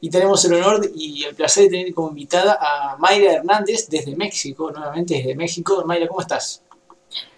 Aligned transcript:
Y 0.00 0.10
tenemos 0.10 0.44
el 0.44 0.54
honor 0.54 0.90
y 0.94 1.24
el 1.24 1.34
placer 1.34 1.64
de 1.64 1.70
tener 1.70 1.94
como 1.94 2.10
invitada 2.10 2.58
a 2.60 2.96
Mayra 2.98 3.34
Hernández 3.34 3.88
desde 3.88 4.14
México, 4.16 4.70
nuevamente 4.70 5.14
desde 5.14 5.34
México. 5.34 5.82
Mayra, 5.86 6.08
¿cómo 6.08 6.20
estás? 6.20 6.62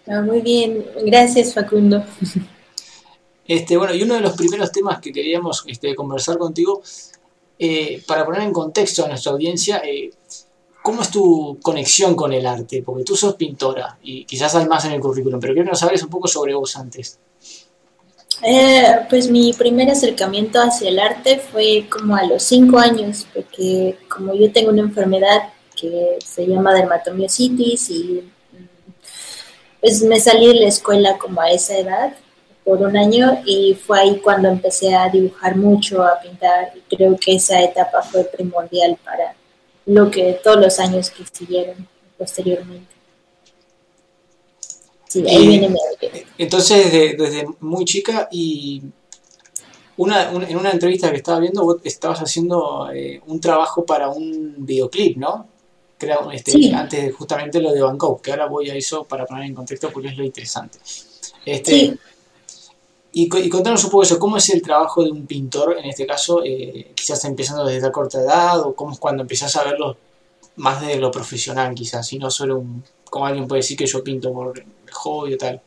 Ah, 0.07 0.23
muy 0.23 0.41
bien, 0.41 0.85
gracias 1.05 1.55
Facundo. 1.55 2.05
Este, 3.49 3.77
bueno, 3.77 3.95
y 3.95 4.03
uno 4.03 4.15
de 4.15 4.21
los 4.21 4.33
primeros 4.33 4.73
temas 4.73 5.01
que 5.01 5.13
queríamos 5.13 5.65
este, 5.69 5.95
conversar 5.95 6.37
contigo, 6.37 6.83
eh, 7.59 8.03
para 8.07 8.25
poner 8.25 8.43
en 8.43 8.53
contexto 8.53 9.05
a 9.05 9.09
nuestra 9.09 9.33
audiencia, 9.33 9.83
eh, 9.85 10.11
¿cómo 10.83 11.03
es 11.03 11.11
tu 11.11 11.59
conexión 11.63 12.15
con 12.15 12.33
el 12.33 12.47
arte? 12.47 12.83
Porque 12.83 13.05
tú 13.05 13.17
sos 13.17 13.35
pintora 13.37 13.99
y 14.03 14.25
quizás 14.25 14.55
hay 14.57 14.67
más 14.67 14.85
en 14.85 14.93
el 14.93 15.01
currículum, 15.01 15.41
pero 15.41 15.55
quiero 15.55 15.75
saber 15.75 16.03
un 16.03 16.11
poco 16.11 16.29
sobre 16.29 16.55
vos 16.55 16.77
antes. 16.77 17.19
Eh, 18.43 19.07
pues 19.09 19.31
mi 19.31 19.53
primer 19.55 19.91
acercamiento 19.91 20.61
hacia 20.61 20.91
el 20.91 20.99
arte 20.99 21.39
fue 21.39 21.87
como 21.91 22.17
a 22.17 22.25
los 22.25 22.43
cinco 22.43 22.79
años, 22.79 23.27
porque 23.33 23.99
como 24.09 24.35
yo 24.35 24.53
tengo 24.53 24.71
una 24.71 24.83
enfermedad 24.83 25.51
que 25.75 26.19
se 26.25 26.47
llama 26.47 26.75
dermatomiositis 26.75 27.91
y 27.91 28.23
mm, 28.53 28.93
pues 29.81 30.03
me 30.03 30.21
salí 30.21 30.49
de 30.49 30.55
la 30.55 30.69
escuela 30.69 31.17
como 31.19 31.41
a 31.41 31.51
esa 31.51 31.79
edad 31.79 32.15
por 32.65 32.83
un 32.83 32.97
año 32.97 33.43
y 33.47 33.75
fue 33.75 34.01
ahí 34.01 34.21
cuando 34.23 34.49
empecé 34.49 34.95
a 34.95 35.09
dibujar 35.09 35.57
mucho, 35.57 36.03
a 36.03 36.21
pintar 36.21 36.73
y 36.75 36.95
creo 36.95 37.17
que 37.17 37.37
esa 37.37 37.63
etapa 37.63 38.03
fue 38.03 38.25
primordial 38.25 38.99
para 39.05 39.35
lo 39.87 40.11
que 40.11 40.41
todos 40.43 40.59
los 40.59 40.79
años 40.81 41.11
que 41.11 41.25
siguieron 41.31 41.87
posteriormente. 42.19 42.96
Entonces, 46.39 46.93
desde, 47.17 47.47
muy 47.61 47.85
chica 47.85 48.29
y 48.31 48.83
una, 49.97 50.31
en 50.31 50.57
una 50.57 50.71
entrevista 50.71 51.11
que 51.11 51.17
estaba 51.17 51.41
viendo, 51.41 51.65
vos 51.65 51.77
estabas 51.85 52.21
haciendo 52.21 52.91
eh, 52.93 53.21
un 53.27 53.41
trabajo 53.41 53.85
para 53.85 54.09
un 54.09 54.55
videoclip, 54.59 55.17
¿no? 55.17 55.49
Creo, 55.99 56.31
este, 56.31 56.75
antes 56.75 57.15
justamente 57.15 57.61
lo 57.61 57.73
de 57.73 57.81
Bangkok, 57.81 58.21
que 58.21 58.31
ahora 58.31 58.47
voy 58.47 58.69
a 58.69 58.75
eso 58.75 59.05
para 59.05 59.25
poner 59.25 59.45
en 59.45 59.55
contexto 59.55 59.91
porque 59.91 60.09
es 60.09 60.17
lo 60.19 60.25
interesante. 60.25 60.79
Este, 61.47 61.71
sí. 61.71 61.99
Y, 63.13 63.35
y, 63.35 63.49
contanos 63.49 63.83
un 63.85 63.91
poco 63.91 64.03
eso, 64.03 64.19
¿cómo 64.19 64.37
es 64.37 64.51
el 64.51 64.61
trabajo 64.61 65.03
de 65.03 65.11
un 65.11 65.27
pintor, 65.27 65.79
en 65.79 65.87
este 65.87 66.07
caso, 66.07 66.43
eh, 66.45 66.93
quizás 66.95 67.25
empezando 67.25 67.65
desde 67.65 67.81
la 67.81 67.91
corta 67.91 68.21
edad, 68.21 68.61
o 68.61 68.75
cómo 68.75 68.93
es 68.93 68.99
cuando 68.99 69.23
empezás 69.23 69.57
a 69.57 69.65
verlo 69.65 69.97
más 70.57 70.87
de 70.87 70.97
lo 70.97 71.11
profesional, 71.11 71.75
quizás, 71.75 72.13
y 72.13 72.19
no 72.19 72.31
solo 72.31 72.59
un, 72.59 72.85
como 73.09 73.25
alguien 73.25 73.49
puede 73.49 73.61
decir 73.61 73.75
que 73.75 73.87
yo 73.87 74.05
pinto 74.05 74.31
por 74.35 74.63
hobby 74.93 75.35
o 75.35 75.39
tal? 75.39 75.61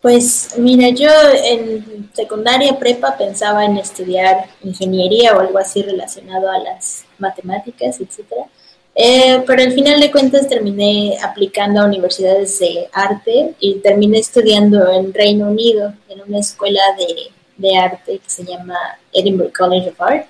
Pues 0.00 0.54
mira, 0.56 0.88
yo 0.88 1.10
en 1.44 2.10
secundaria 2.14 2.78
prepa 2.78 3.18
pensaba 3.18 3.66
en 3.66 3.76
estudiar 3.76 4.46
ingeniería 4.62 5.36
o 5.36 5.40
algo 5.40 5.58
así 5.58 5.82
relacionado 5.82 6.50
a 6.50 6.58
las 6.58 7.04
matemáticas, 7.18 8.00
etcétera. 8.00 8.46
Eh, 8.94 9.42
pero 9.46 9.62
al 9.62 9.72
final 9.72 10.00
de 10.00 10.10
cuentas 10.10 10.48
terminé 10.48 11.18
aplicando 11.22 11.80
a 11.80 11.84
universidades 11.84 12.58
de 12.58 12.88
arte 12.92 13.54
y 13.60 13.74
terminé 13.76 14.18
estudiando 14.18 14.90
en 14.90 15.12
Reino 15.12 15.48
Unido, 15.48 15.92
en 16.08 16.22
una 16.22 16.38
escuela 16.38 16.82
de, 16.98 17.30
de 17.56 17.76
arte 17.76 18.18
que 18.18 18.30
se 18.30 18.44
llama 18.44 18.76
Edinburgh 19.12 19.52
College 19.52 19.90
of 19.90 20.00
Art, 20.00 20.26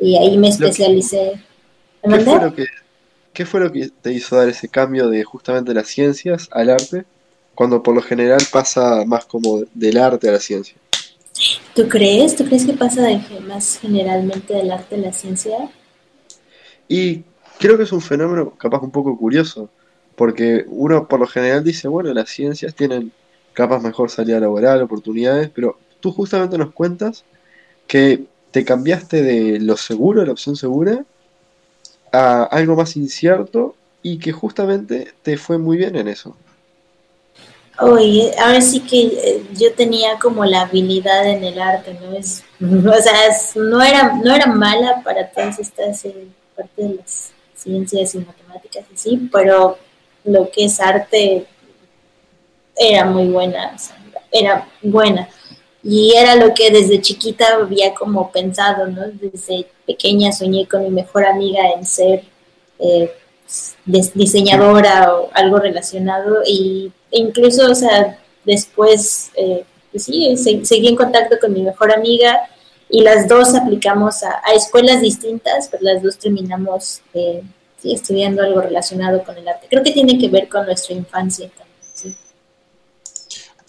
y 0.00 0.16
ahí 0.16 0.36
me 0.38 0.48
especialicé. 0.48 1.40
¿Qué 2.02 2.20
fue, 2.20 2.40
lo 2.40 2.54
que, 2.54 2.64
¿Qué 3.40 3.46
fue 3.46 3.60
lo 3.60 3.72
que 3.72 3.88
te 4.02 4.12
hizo 4.12 4.36
dar 4.36 4.50
ese 4.50 4.68
cambio 4.68 5.08
de 5.08 5.24
justamente 5.24 5.72
las 5.72 5.88
ciencias 5.88 6.46
al 6.52 6.68
arte? 6.68 7.06
cuando 7.54 7.82
por 7.82 7.94
lo 7.94 8.02
general 8.02 8.42
pasa 8.52 9.02
más 9.06 9.24
como 9.24 9.62
del 9.72 9.96
arte 9.96 10.28
a 10.28 10.32
la 10.32 10.40
ciencia. 10.40 10.76
¿Tú 11.74 11.88
crees? 11.88 12.36
¿Tú 12.36 12.44
crees 12.44 12.66
que 12.66 12.74
pasa 12.74 13.00
de, 13.00 13.18
más 13.48 13.78
generalmente 13.78 14.52
del 14.52 14.70
arte 14.70 14.96
a 14.96 14.98
la 14.98 15.12
ciencia? 15.14 15.70
Y 16.86 17.22
creo 17.58 17.78
que 17.78 17.84
es 17.84 17.92
un 17.92 18.02
fenómeno 18.02 18.50
capaz 18.58 18.82
un 18.82 18.90
poco 18.90 19.16
curioso, 19.16 19.70
porque 20.16 20.66
uno 20.68 21.08
por 21.08 21.18
lo 21.20 21.26
general 21.26 21.64
dice, 21.64 21.88
bueno, 21.88 22.12
las 22.12 22.28
ciencias 22.28 22.74
tienen 22.74 23.10
capaz 23.54 23.80
mejor 23.80 24.10
salida 24.10 24.38
laboral, 24.38 24.82
oportunidades, 24.82 25.48
pero 25.48 25.78
tú 26.00 26.12
justamente 26.12 26.58
nos 26.58 26.74
cuentas 26.74 27.24
que 27.86 28.26
te 28.50 28.66
cambiaste 28.66 29.22
de 29.22 29.60
lo 29.60 29.78
seguro, 29.78 30.26
la 30.26 30.32
opción 30.32 30.56
segura, 30.56 31.06
a 32.12 32.44
algo 32.44 32.76
más 32.76 32.96
incierto 32.96 33.74
y 34.02 34.18
que 34.18 34.32
justamente 34.32 35.12
te 35.22 35.36
fue 35.36 35.58
muy 35.58 35.76
bien 35.76 35.96
en 35.96 36.08
eso. 36.08 36.36
Oye, 37.78 38.32
ahora 38.38 38.60
sí 38.60 38.80
que 38.80 39.06
eh, 39.06 39.42
yo 39.54 39.72
tenía 39.72 40.18
como 40.18 40.44
la 40.44 40.62
habilidad 40.62 41.26
en 41.26 41.42
el 41.42 41.58
arte, 41.58 41.98
¿no? 42.00 42.14
Es, 42.14 42.44
o 42.60 43.02
sea, 43.02 43.14
no, 43.54 43.82
era, 43.82 44.14
no 44.22 44.34
era 44.34 44.46
mala 44.46 45.00
para 45.02 45.30
todas 45.30 45.58
estas 45.58 46.04
eh, 46.04 46.26
parte 46.54 46.82
de 46.82 46.94
las 46.96 47.32
ciencias 47.54 48.14
y 48.14 48.18
matemáticas 48.18 48.84
y 48.92 48.96
sí, 48.96 49.28
pero 49.32 49.78
lo 50.24 50.50
que 50.50 50.66
es 50.66 50.78
arte 50.80 51.46
era 52.76 53.04
muy 53.06 53.28
buena, 53.28 53.76
era 54.30 54.68
buena. 54.82 55.28
Y 55.82 56.14
era 56.14 56.36
lo 56.36 56.52
que 56.52 56.70
desde 56.70 57.00
chiquita 57.00 57.54
había 57.54 57.94
como 57.94 58.30
pensado, 58.30 58.86
¿no? 58.86 59.02
Desde 59.12 59.66
pequeña 59.86 60.32
soñé 60.32 60.66
con 60.66 60.82
mi 60.82 60.90
mejor 60.90 61.24
amiga 61.24 61.70
en 61.74 61.86
ser 61.86 62.22
eh, 62.78 63.10
diseñadora 64.14 65.14
o 65.14 65.30
algo 65.32 65.58
relacionado 65.58 66.42
y 66.46 66.92
incluso, 67.10 67.70
o 67.70 67.74
sea, 67.74 68.18
después, 68.44 69.30
eh, 69.34 69.64
pues 69.90 70.04
sí, 70.04 70.36
seguí 70.36 70.88
en 70.88 70.96
contacto 70.96 71.38
con 71.40 71.52
mi 71.52 71.62
mejor 71.62 71.92
amiga 71.92 72.48
y 72.88 73.02
las 73.02 73.28
dos 73.28 73.54
aplicamos 73.54 74.22
a, 74.22 74.40
escuelas 74.54 75.00
distintas, 75.00 75.68
pero 75.70 75.84
las 75.84 76.02
dos 76.02 76.18
terminamos 76.18 77.00
eh, 77.14 77.42
estudiando 77.84 78.42
algo 78.42 78.60
relacionado 78.60 79.22
con 79.24 79.36
el 79.36 79.48
arte. 79.48 79.66
Creo 79.70 79.82
que 79.82 79.92
tiene 79.92 80.18
que 80.18 80.28
ver 80.28 80.48
con 80.48 80.66
nuestra 80.66 80.94
infancia 80.94 81.48
también. 81.48 81.69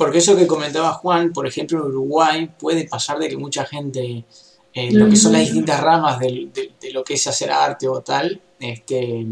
Porque 0.01 0.17
eso 0.17 0.35
que 0.35 0.47
comentaba 0.47 0.93
Juan, 0.93 1.31
por 1.31 1.45
ejemplo, 1.45 1.77
en 1.77 1.85
Uruguay 1.85 2.49
puede 2.57 2.87
pasar 2.87 3.19
de 3.19 3.29
que 3.29 3.37
mucha 3.37 3.65
gente, 3.65 4.25
eh, 4.73 4.91
lo 4.91 5.07
que 5.07 5.15
son 5.15 5.33
las 5.33 5.43
distintas 5.43 5.79
ramas 5.79 6.17
de, 6.17 6.49
de, 6.81 6.91
lo 6.91 7.03
que 7.03 7.13
es 7.13 7.27
hacer 7.27 7.51
arte 7.51 7.87
o 7.87 8.01
tal, 8.01 8.41
este, 8.59 9.27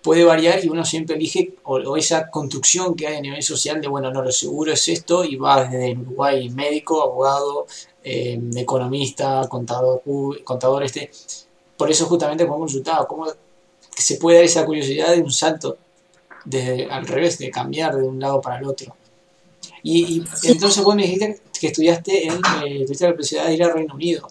puede 0.00 0.22
variar 0.22 0.64
y 0.64 0.68
uno 0.68 0.84
siempre 0.84 1.16
elige 1.16 1.56
o, 1.64 1.96
esa 1.96 2.30
construcción 2.30 2.94
que 2.94 3.08
hay 3.08 3.16
a 3.16 3.20
nivel 3.20 3.42
social 3.42 3.80
de, 3.80 3.88
bueno, 3.88 4.12
no, 4.12 4.22
lo 4.22 4.30
seguro 4.30 4.72
es 4.72 4.86
esto 4.86 5.24
y 5.24 5.34
va 5.34 5.64
desde 5.64 5.98
Uruguay 5.98 6.48
médico, 6.50 7.02
abogado, 7.02 7.66
eh, 8.04 8.40
economista, 8.54 9.48
contador, 9.48 10.02
contador 10.44 10.84
este. 10.84 11.10
Por 11.76 11.90
eso 11.90 12.06
justamente 12.06 12.46
como 12.46 12.60
consultado, 12.60 13.08
cómo 13.08 13.26
se 13.90 14.16
puede 14.18 14.36
dar 14.36 14.44
esa 14.44 14.64
curiosidad 14.64 15.16
de 15.16 15.20
un 15.20 15.32
salto 15.32 15.78
desde 16.44 16.84
al 16.88 17.08
revés, 17.08 17.38
de 17.38 17.50
cambiar 17.50 17.96
de 17.96 18.04
un 18.04 18.20
lado 18.20 18.40
para 18.40 18.58
el 18.58 18.66
otro. 18.66 18.94
Y, 19.82 20.22
entonces 20.44 20.84
vos 20.84 20.94
me 20.94 21.02
dijiste 21.02 21.40
que 21.58 21.68
estudiaste 21.68 22.26
en 22.26 22.34
eh, 22.64 22.86
la 22.88 23.08
Universidad 23.08 23.46
de 23.46 23.54
ir 23.54 23.64
al 23.64 23.72
Reino 23.72 23.94
Unido. 23.94 24.28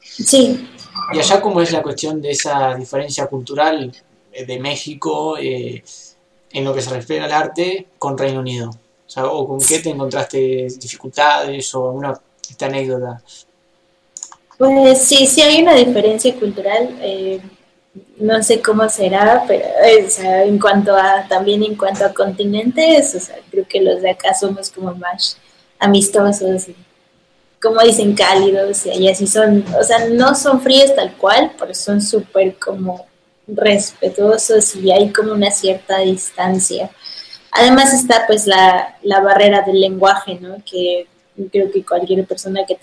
Sí. 0.00 0.68
¿Y 1.12 1.18
allá 1.18 1.40
cómo 1.40 1.60
es 1.60 1.72
la 1.72 1.82
cuestión 1.82 2.20
de 2.20 2.30
esa 2.30 2.74
diferencia 2.74 3.26
cultural 3.26 3.92
de 4.46 4.58
México 4.58 5.36
eh, 5.38 5.82
en 6.52 6.64
lo 6.64 6.74
que 6.74 6.82
se 6.82 6.90
refiere 6.90 7.24
al 7.24 7.32
arte 7.32 7.86
con 7.98 8.16
Reino 8.16 8.40
Unido? 8.40 8.70
O, 9.16 9.46
con 9.46 9.60
qué 9.60 9.78
te 9.78 9.90
encontraste 9.90 10.66
dificultades 10.80 11.74
o 11.74 11.86
alguna 11.86 12.20
esta 12.50 12.66
anécdota? 12.66 13.22
Pues 14.58 15.00
sí, 15.00 15.26
sí 15.26 15.42
hay 15.42 15.62
una 15.62 15.74
diferencia 15.74 16.34
cultural. 16.34 16.96
Eh, 17.00 17.40
no 18.18 18.42
sé 18.42 18.60
cómo 18.60 18.88
será, 18.88 19.44
pero 19.46 19.64
en 19.84 20.58
cuanto 20.58 20.96
a 20.96 21.26
también 21.28 21.62
en 21.62 21.76
cuanto 21.76 22.04
a 22.04 22.12
continentes, 22.12 23.14
o 23.14 23.20
sea, 23.20 23.36
creo 23.50 23.66
que 23.68 23.80
los 23.80 24.02
de 24.02 24.10
acá 24.10 24.34
somos 24.34 24.70
como 24.70 24.94
más 24.94 25.38
amistosos 25.78 26.68
y 26.68 26.76
como 27.62 27.80
dicen 27.80 28.14
cálidos 28.14 28.84
y 28.86 29.08
así 29.08 29.26
son, 29.26 29.64
o 29.78 29.82
sea, 29.82 30.08
no 30.08 30.34
son 30.34 30.60
fríos 30.60 30.94
tal 30.94 31.16
cual, 31.16 31.52
pero 31.58 31.74
son 31.74 32.02
súper 32.02 32.58
como 32.58 33.06
respetuosos 33.46 34.76
y 34.76 34.90
hay 34.90 35.10
como 35.10 35.32
una 35.32 35.50
cierta 35.50 35.98
distancia. 35.98 36.90
Además 37.50 37.92
está 37.94 38.26
pues 38.26 38.46
la, 38.46 38.98
la 39.02 39.20
barrera 39.20 39.62
del 39.62 39.80
lenguaje, 39.80 40.38
¿no? 40.40 40.56
Que 40.64 41.06
creo 41.50 41.70
que 41.70 41.84
cualquier 41.84 42.26
persona 42.26 42.64
que, 42.66 42.76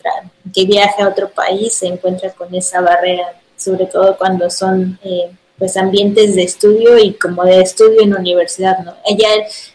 que 0.54 0.66
viaje 0.66 1.02
a 1.04 1.08
otro 1.08 1.30
país 1.30 1.74
se 1.76 1.88
encuentra 1.88 2.32
con 2.32 2.54
esa 2.56 2.82
barrera, 2.82 3.41
sobre 3.64 3.86
todo 3.86 4.18
cuando 4.18 4.50
son 4.50 5.00
eh, 5.04 5.32
pues 5.58 5.78
ambientes 5.78 6.36
de 6.36 6.44
estudio 6.44 6.98
y 6.98 7.14
como 7.14 7.44
de 7.44 7.62
estudio 7.62 8.02
en 8.02 8.16
universidad, 8.16 8.80
¿no? 8.80 8.96
Ella 9.06 9.28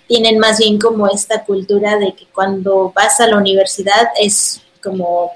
tienen 0.08 0.38
más 0.38 0.58
bien 0.58 0.78
como 0.78 1.06
esta 1.06 1.44
cultura 1.44 1.96
de 1.98 2.12
que 2.14 2.26
cuando 2.26 2.92
vas 2.94 3.20
a 3.20 3.28
la 3.28 3.36
universidad 3.36 4.08
es 4.20 4.60
como 4.82 5.30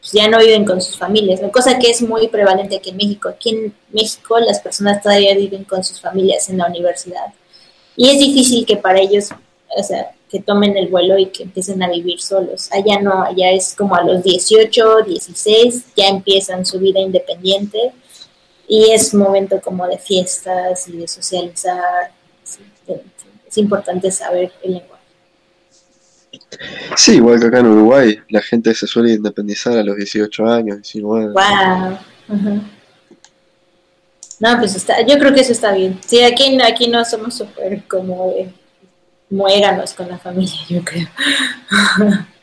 pues, 0.00 0.12
ya 0.12 0.28
no 0.28 0.38
viven 0.38 0.64
con 0.64 0.80
sus 0.80 0.96
familias, 0.96 1.40
cosa 1.52 1.78
que 1.78 1.90
es 1.90 2.00
muy 2.00 2.28
prevalente 2.28 2.76
aquí 2.76 2.90
en 2.90 2.96
México. 2.96 3.28
Aquí 3.28 3.50
en 3.50 3.74
México 3.92 4.38
las 4.38 4.60
personas 4.60 5.02
todavía 5.02 5.34
viven 5.34 5.64
con 5.64 5.84
sus 5.84 6.00
familias 6.00 6.48
en 6.48 6.58
la 6.58 6.66
universidad. 6.66 7.34
Y 7.96 8.08
es 8.08 8.18
difícil 8.18 8.64
que 8.64 8.76
para 8.76 9.00
ellos 9.00 9.28
o 9.76 9.82
sea, 9.82 10.12
que 10.30 10.40
tomen 10.40 10.76
el 10.76 10.88
vuelo 10.88 11.18
y 11.18 11.26
que 11.26 11.42
empiecen 11.42 11.82
a 11.82 11.88
vivir 11.88 12.20
solos. 12.20 12.70
Allá 12.72 13.00
no, 13.00 13.22
allá 13.22 13.50
es 13.50 13.74
como 13.76 13.96
a 13.96 14.04
los 14.04 14.22
18, 14.22 15.02
16, 15.06 15.86
ya 15.96 16.08
empiezan 16.08 16.64
su 16.64 16.78
vida 16.78 17.00
independiente 17.00 17.92
y 18.68 18.90
es 18.90 19.12
momento 19.12 19.60
como 19.60 19.86
de 19.86 19.98
fiestas 19.98 20.86
y 20.88 20.98
de 20.98 21.08
socializar. 21.08 22.12
Es 23.46 23.58
importante 23.58 24.10
saber 24.12 24.52
el 24.62 24.74
lenguaje. 24.74 25.00
Sí, 26.96 27.16
igual 27.16 27.40
que 27.40 27.46
acá 27.46 27.58
en 27.58 27.66
Uruguay, 27.66 28.18
la 28.28 28.40
gente 28.40 28.72
se 28.74 28.86
suele 28.86 29.14
independizar 29.14 29.76
a 29.76 29.82
los 29.82 29.96
18 29.96 30.46
años, 30.46 30.76
19. 30.76 31.32
¡Wow! 31.32 31.98
No, 34.38 34.58
pues 34.58 34.74
está, 34.74 35.04
yo 35.04 35.18
creo 35.18 35.34
que 35.34 35.40
eso 35.40 35.52
está 35.52 35.72
bien. 35.72 35.98
Sí, 36.06 36.22
aquí, 36.22 36.58
aquí 36.62 36.88
no 36.88 37.04
somos 37.04 37.34
súper 37.34 37.82
como 37.88 38.32
muéganos 39.30 39.94
con 39.94 40.08
la 40.08 40.18
familia, 40.18 40.60
yo 40.68 40.84
creo. 40.84 41.08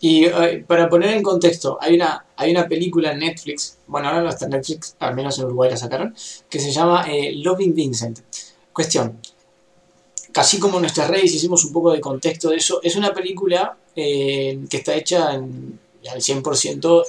Y 0.00 0.26
eh, 0.26 0.64
para 0.66 0.88
poner 0.88 1.10
en 1.10 1.22
contexto, 1.22 1.76
hay 1.80 1.96
una, 1.96 2.24
hay 2.36 2.52
una 2.52 2.68
película 2.68 3.12
en 3.12 3.18
Netflix, 3.18 3.78
bueno, 3.86 4.08
ahora 4.08 4.22
no 4.22 4.28
está 4.28 4.44
en 4.44 4.52
Netflix, 4.52 4.94
al 5.00 5.14
menos 5.14 5.38
en 5.38 5.46
Uruguay 5.46 5.70
la 5.70 5.76
sacaron, 5.76 6.14
que 6.48 6.60
se 6.60 6.70
llama 6.70 7.04
eh, 7.10 7.32
Loving 7.34 7.74
Vincent. 7.74 8.20
Cuestión, 8.72 9.20
casi 10.30 10.60
como 10.60 10.78
nuestras 10.78 11.08
redes 11.08 11.34
hicimos 11.34 11.64
un 11.64 11.72
poco 11.72 11.90
de 11.90 12.00
contexto 12.00 12.50
de 12.50 12.56
eso, 12.56 12.80
es 12.82 12.94
una 12.94 13.12
película 13.12 13.76
eh, 13.96 14.60
que 14.70 14.76
está 14.76 14.94
hecha 14.94 15.34
en, 15.34 15.80
al 16.08 16.20
100% 16.20 17.04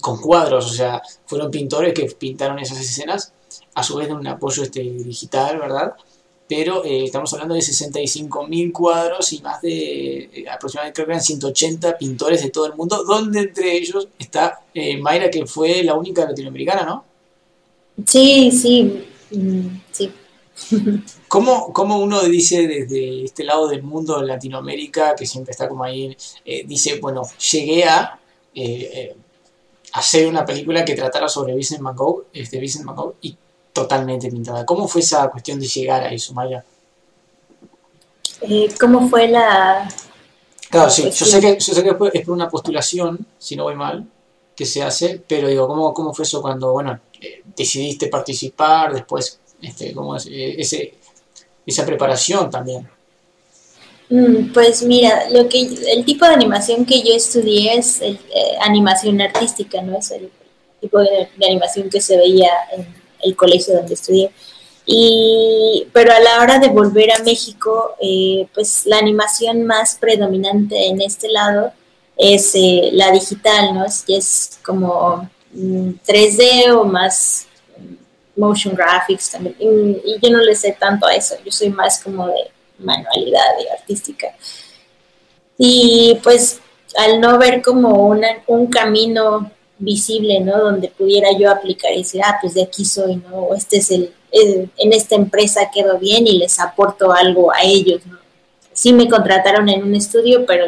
con 0.00 0.18
cuadros, 0.18 0.70
o 0.70 0.74
sea, 0.74 1.02
fueron 1.26 1.50
pintores 1.50 1.92
que 1.92 2.06
pintaron 2.06 2.58
esas 2.58 2.80
escenas, 2.80 3.34
a 3.74 3.82
su 3.82 3.94
vez 3.96 4.08
de 4.08 4.14
un 4.14 4.26
apoyo 4.26 4.62
este, 4.62 4.80
digital, 4.80 5.58
¿verdad? 5.58 5.92
Pero 6.48 6.84
eh, 6.84 7.04
estamos 7.04 7.32
hablando 7.32 7.54
de 7.54 7.60
65.000 7.60 8.72
cuadros 8.72 9.32
y 9.32 9.40
más 9.40 9.60
de 9.60 10.18
eh, 10.32 10.44
aproximadamente 10.50 10.94
creo 10.94 11.06
que 11.06 11.12
eran 11.12 11.22
180 11.22 11.98
pintores 11.98 12.42
de 12.42 12.50
todo 12.50 12.66
el 12.66 12.74
mundo, 12.74 13.04
donde 13.04 13.40
entre 13.40 13.76
ellos 13.76 14.08
está 14.18 14.60
eh, 14.72 14.96
Mayra, 14.96 15.30
que 15.30 15.46
fue 15.46 15.82
la 15.82 15.94
única 15.94 16.24
latinoamericana, 16.24 16.84
¿no? 16.84 17.04
Sí, 18.06 18.50
sí, 18.52 19.04
mm, 19.30 19.66
sí. 19.90 20.12
¿Cómo, 21.28 21.72
¿Cómo, 21.72 21.98
uno 21.98 22.22
dice 22.22 22.66
desde 22.66 23.24
este 23.24 23.44
lado 23.44 23.68
del 23.68 23.82
mundo, 23.82 24.22
Latinoamérica, 24.22 25.14
que 25.14 25.26
siempre 25.26 25.52
está 25.52 25.68
como 25.68 25.84
ahí, 25.84 26.16
dice, 26.64 26.98
bueno, 27.00 27.22
llegué 27.52 27.84
a 27.84 28.18
hacer 29.92 30.26
una 30.26 30.46
película 30.46 30.84
que 30.84 30.94
tratara 30.94 31.28
sobre 31.28 31.54
Vincent 31.54 31.82
Van 31.82 31.94
Gogh, 31.94 32.26
este 32.32 32.58
Vincent 32.58 32.86
Van 32.86 32.96
Gogh, 32.96 33.16
y 33.20 33.36
totalmente 33.76 34.30
pintada. 34.30 34.64
¿Cómo 34.64 34.88
fue 34.88 35.02
esa 35.02 35.28
cuestión 35.28 35.60
de 35.60 35.66
llegar 35.66 36.02
a 36.02 36.10
eso, 36.10 36.32
Maya? 36.32 36.64
Eh, 38.40 38.68
¿Cómo 38.80 39.06
fue 39.08 39.28
la...? 39.28 39.86
Claro, 40.70 40.88
sí, 40.88 41.02
yo 41.04 41.26
sé, 41.26 41.40
que, 41.40 41.58
yo 41.58 41.74
sé 41.74 41.82
que 41.82 41.90
es 41.90 42.24
por 42.24 42.34
una 42.34 42.48
postulación, 42.48 43.24
si 43.38 43.54
no 43.54 43.64
voy 43.64 43.74
mal, 43.74 44.04
que 44.56 44.64
se 44.64 44.82
hace, 44.82 45.22
pero 45.28 45.48
digo, 45.48 45.68
¿cómo, 45.68 45.92
cómo 45.92 46.14
fue 46.14 46.24
eso 46.24 46.40
cuando, 46.40 46.72
bueno, 46.72 46.98
eh, 47.20 47.42
decidiste 47.54 48.08
participar, 48.08 48.94
después, 48.94 49.38
este, 49.60 49.92
cómo 49.92 50.16
es, 50.16 50.26
eh, 50.26 50.56
ese, 50.58 50.94
esa 51.66 51.84
preparación 51.84 52.50
también? 52.50 52.88
Mm, 54.08 54.52
pues 54.54 54.82
mira, 54.82 55.28
lo 55.30 55.48
que 55.48 55.60
el 55.60 56.04
tipo 56.04 56.24
de 56.24 56.32
animación 56.32 56.86
que 56.86 57.02
yo 57.02 57.14
estudié 57.14 57.76
es 57.76 58.00
animación 58.60 59.20
artística, 59.20 59.82
¿no? 59.82 59.98
Es 59.98 60.10
el 60.12 60.30
tipo 60.80 60.98
de 60.98 61.28
animación 61.44 61.90
que 61.90 62.00
se 62.00 62.16
veía 62.16 62.50
en 62.72 63.05
el 63.26 63.36
colegio 63.36 63.74
donde 63.74 63.94
estudié. 63.94 64.30
Y, 64.86 65.88
pero 65.92 66.12
a 66.12 66.20
la 66.20 66.40
hora 66.40 66.58
de 66.60 66.68
volver 66.68 67.10
a 67.12 67.22
México, 67.24 67.96
eh, 68.00 68.46
pues 68.54 68.86
la 68.86 68.98
animación 68.98 69.64
más 69.64 69.96
predominante 70.00 70.86
en 70.86 71.00
este 71.02 71.28
lado 71.28 71.72
es 72.16 72.54
eh, 72.54 72.90
la 72.92 73.10
digital, 73.10 73.74
¿no? 73.74 73.84
Es, 73.84 74.04
es 74.06 74.58
como 74.64 75.28
3D 75.52 76.68
mm, 76.68 76.78
o 76.78 76.84
más 76.84 77.48
mm, 77.76 78.40
motion 78.40 78.74
graphics 78.74 79.32
también. 79.32 79.56
Y, 79.58 80.18
yo 80.22 80.30
no 80.30 80.38
le 80.38 80.54
sé 80.54 80.76
tanto 80.78 81.06
a 81.06 81.14
eso, 81.14 81.34
yo 81.44 81.50
soy 81.50 81.70
más 81.70 82.02
como 82.02 82.28
de 82.28 82.50
manualidad 82.78 83.58
y 83.62 83.68
artística. 83.68 84.28
Y 85.58 86.18
pues 86.22 86.60
al 86.96 87.20
no 87.20 87.38
ver 87.38 87.60
como 87.60 88.06
una, 88.06 88.28
un 88.46 88.68
camino 88.68 89.50
visible, 89.78 90.40
¿no? 90.40 90.58
Donde 90.58 90.88
pudiera 90.88 91.28
yo 91.38 91.50
aplicar 91.50 91.92
y 91.92 91.98
decir, 91.98 92.20
ah, 92.24 92.38
pues 92.40 92.54
de 92.54 92.62
aquí 92.62 92.84
soy, 92.84 93.16
¿no? 93.16 93.54
Este 93.54 93.78
es 93.78 93.90
el, 93.90 94.12
en 94.32 94.92
esta 94.92 95.14
empresa 95.14 95.70
quedo 95.72 95.98
bien 95.98 96.26
y 96.26 96.38
les 96.38 96.58
aporto 96.60 97.12
algo 97.12 97.52
a 97.52 97.62
ellos, 97.62 98.04
¿no? 98.06 98.18
Sí 98.72 98.92
me 98.92 99.08
contrataron 99.08 99.68
en 99.68 99.82
un 99.82 99.94
estudio, 99.94 100.44
pero 100.46 100.66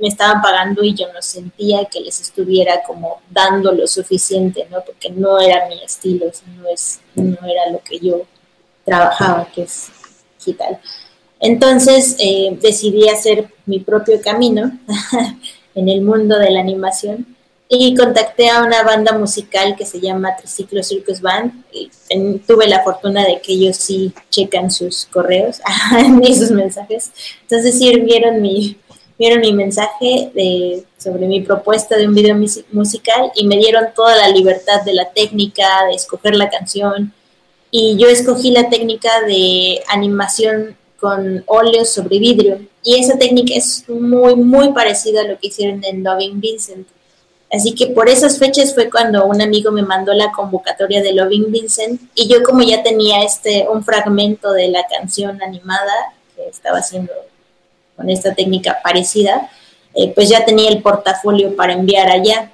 me 0.00 0.08
estaban 0.08 0.42
pagando 0.42 0.82
y 0.82 0.94
yo 0.94 1.06
no 1.12 1.22
sentía 1.22 1.84
que 1.84 2.00
les 2.00 2.20
estuviera 2.20 2.82
como 2.84 3.20
dando 3.30 3.72
lo 3.72 3.86
suficiente, 3.86 4.66
¿no? 4.70 4.82
Porque 4.84 5.10
no 5.10 5.38
era 5.38 5.68
mi 5.68 5.80
estilo, 5.82 6.26
no, 6.56 6.68
es, 6.68 7.00
no 7.14 7.38
era 7.46 7.70
lo 7.70 7.80
que 7.80 8.00
yo 8.00 8.22
trabajaba, 8.84 9.48
que 9.54 9.62
es 9.62 9.88
digital. 10.38 10.80
Entonces 11.40 12.16
eh, 12.18 12.58
decidí 12.60 13.08
hacer 13.08 13.48
mi 13.66 13.78
propio 13.78 14.20
camino 14.20 14.76
en 15.74 15.88
el 15.88 16.00
mundo 16.02 16.38
de 16.38 16.50
la 16.50 16.60
animación 16.60 17.37
y 17.68 17.94
contacté 17.94 18.48
a 18.48 18.62
una 18.62 18.82
banda 18.82 19.16
musical 19.18 19.76
que 19.76 19.84
se 19.84 20.00
llama 20.00 20.36
Triciclo 20.36 20.82
Circus 20.82 21.20
Band 21.20 21.64
y 21.70 21.90
tuve 22.46 22.66
la 22.66 22.82
fortuna 22.82 23.24
de 23.24 23.40
que 23.42 23.52
ellos 23.52 23.76
sí 23.76 24.12
checan 24.30 24.70
sus 24.70 25.04
correos 25.06 25.60
y 26.22 26.34
sus 26.34 26.50
mensajes. 26.50 27.10
Entonces 27.42 27.78
sí 27.78 27.94
vieron 28.00 28.40
mi, 28.40 28.78
vieron 29.18 29.40
mi 29.40 29.52
mensaje 29.52 30.30
de, 30.34 30.82
sobre 30.96 31.26
mi 31.26 31.42
propuesta 31.42 31.96
de 31.96 32.08
un 32.08 32.14
video 32.14 32.36
musical 32.72 33.32
y 33.34 33.46
me 33.46 33.58
dieron 33.58 33.88
toda 33.94 34.16
la 34.16 34.28
libertad 34.28 34.82
de 34.82 34.94
la 34.94 35.10
técnica, 35.10 35.84
de 35.90 35.96
escoger 35.96 36.36
la 36.36 36.48
canción. 36.48 37.12
Y 37.70 37.98
yo 37.98 38.08
escogí 38.08 38.50
la 38.50 38.70
técnica 38.70 39.20
de 39.26 39.82
animación 39.88 40.74
con 40.98 41.44
óleos 41.46 41.90
sobre 41.90 42.18
vidrio. 42.18 42.60
Y 42.82 42.98
esa 42.98 43.18
técnica 43.18 43.54
es 43.54 43.86
muy, 43.90 44.36
muy 44.36 44.72
parecida 44.72 45.20
a 45.20 45.24
lo 45.24 45.38
que 45.38 45.48
hicieron 45.48 45.84
en 45.84 46.02
Loving 46.02 46.40
Vincent 46.40 46.88
Así 47.50 47.74
que 47.74 47.86
por 47.88 48.08
esas 48.08 48.38
fechas 48.38 48.74
fue 48.74 48.90
cuando 48.90 49.24
un 49.24 49.40
amigo 49.40 49.72
me 49.72 49.82
mandó 49.82 50.12
la 50.12 50.30
convocatoria 50.32 51.02
de 51.02 51.14
Loving 51.14 51.50
Vincent 51.50 52.00
y 52.14 52.28
yo 52.28 52.42
como 52.42 52.62
ya 52.62 52.82
tenía 52.82 53.22
este 53.22 53.66
un 53.68 53.82
fragmento 53.82 54.52
de 54.52 54.68
la 54.68 54.86
canción 54.86 55.42
animada 55.42 56.12
que 56.36 56.46
estaba 56.46 56.78
haciendo 56.78 57.12
con 57.96 58.10
esta 58.10 58.34
técnica 58.34 58.78
parecida, 58.82 59.50
eh, 59.94 60.12
pues 60.14 60.28
ya 60.28 60.44
tenía 60.44 60.70
el 60.70 60.82
portafolio 60.82 61.56
para 61.56 61.72
enviar 61.72 62.10
allá. 62.10 62.52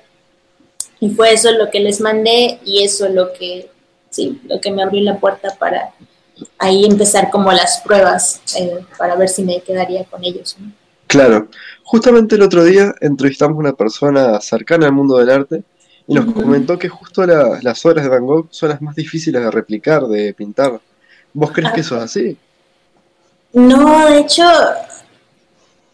Y 1.00 1.10
fue 1.10 1.34
eso 1.34 1.50
lo 1.52 1.70
que 1.70 1.80
les 1.80 2.00
mandé 2.00 2.60
y 2.64 2.82
eso 2.82 3.08
lo 3.08 3.32
que, 3.32 3.68
sí, 4.10 4.40
lo 4.44 4.60
que 4.60 4.70
me 4.70 4.82
abrió 4.82 5.02
la 5.02 5.18
puerta 5.18 5.54
para 5.58 5.92
ahí 6.58 6.84
empezar 6.84 7.30
como 7.30 7.52
las 7.52 7.80
pruebas 7.82 8.40
eh, 8.56 8.78
para 8.96 9.16
ver 9.16 9.28
si 9.28 9.42
me 9.42 9.60
quedaría 9.60 10.04
con 10.04 10.24
ellos. 10.24 10.56
Claro, 11.14 11.46
justamente 11.84 12.34
el 12.34 12.42
otro 12.42 12.64
día 12.64 12.92
entrevistamos 13.00 13.54
a 13.54 13.60
una 13.60 13.72
persona 13.72 14.40
cercana 14.40 14.86
al 14.86 14.92
mundo 14.92 15.16
del 15.18 15.30
arte 15.30 15.62
y 16.08 16.14
nos 16.14 16.24
comentó 16.34 16.76
que 16.76 16.88
justo 16.88 17.24
las 17.24 17.86
obras 17.86 18.02
de 18.02 18.10
Van 18.10 18.26
Gogh 18.26 18.48
son 18.50 18.70
las 18.70 18.82
más 18.82 18.96
difíciles 18.96 19.40
de 19.40 19.48
replicar, 19.48 20.08
de 20.08 20.34
pintar. 20.34 20.80
¿Vos 21.32 21.52
crees 21.52 21.72
que 21.72 21.82
eso 21.82 21.96
es 21.98 22.02
así? 22.02 22.36
No, 23.52 24.10
de 24.10 24.18
hecho, 24.18 24.42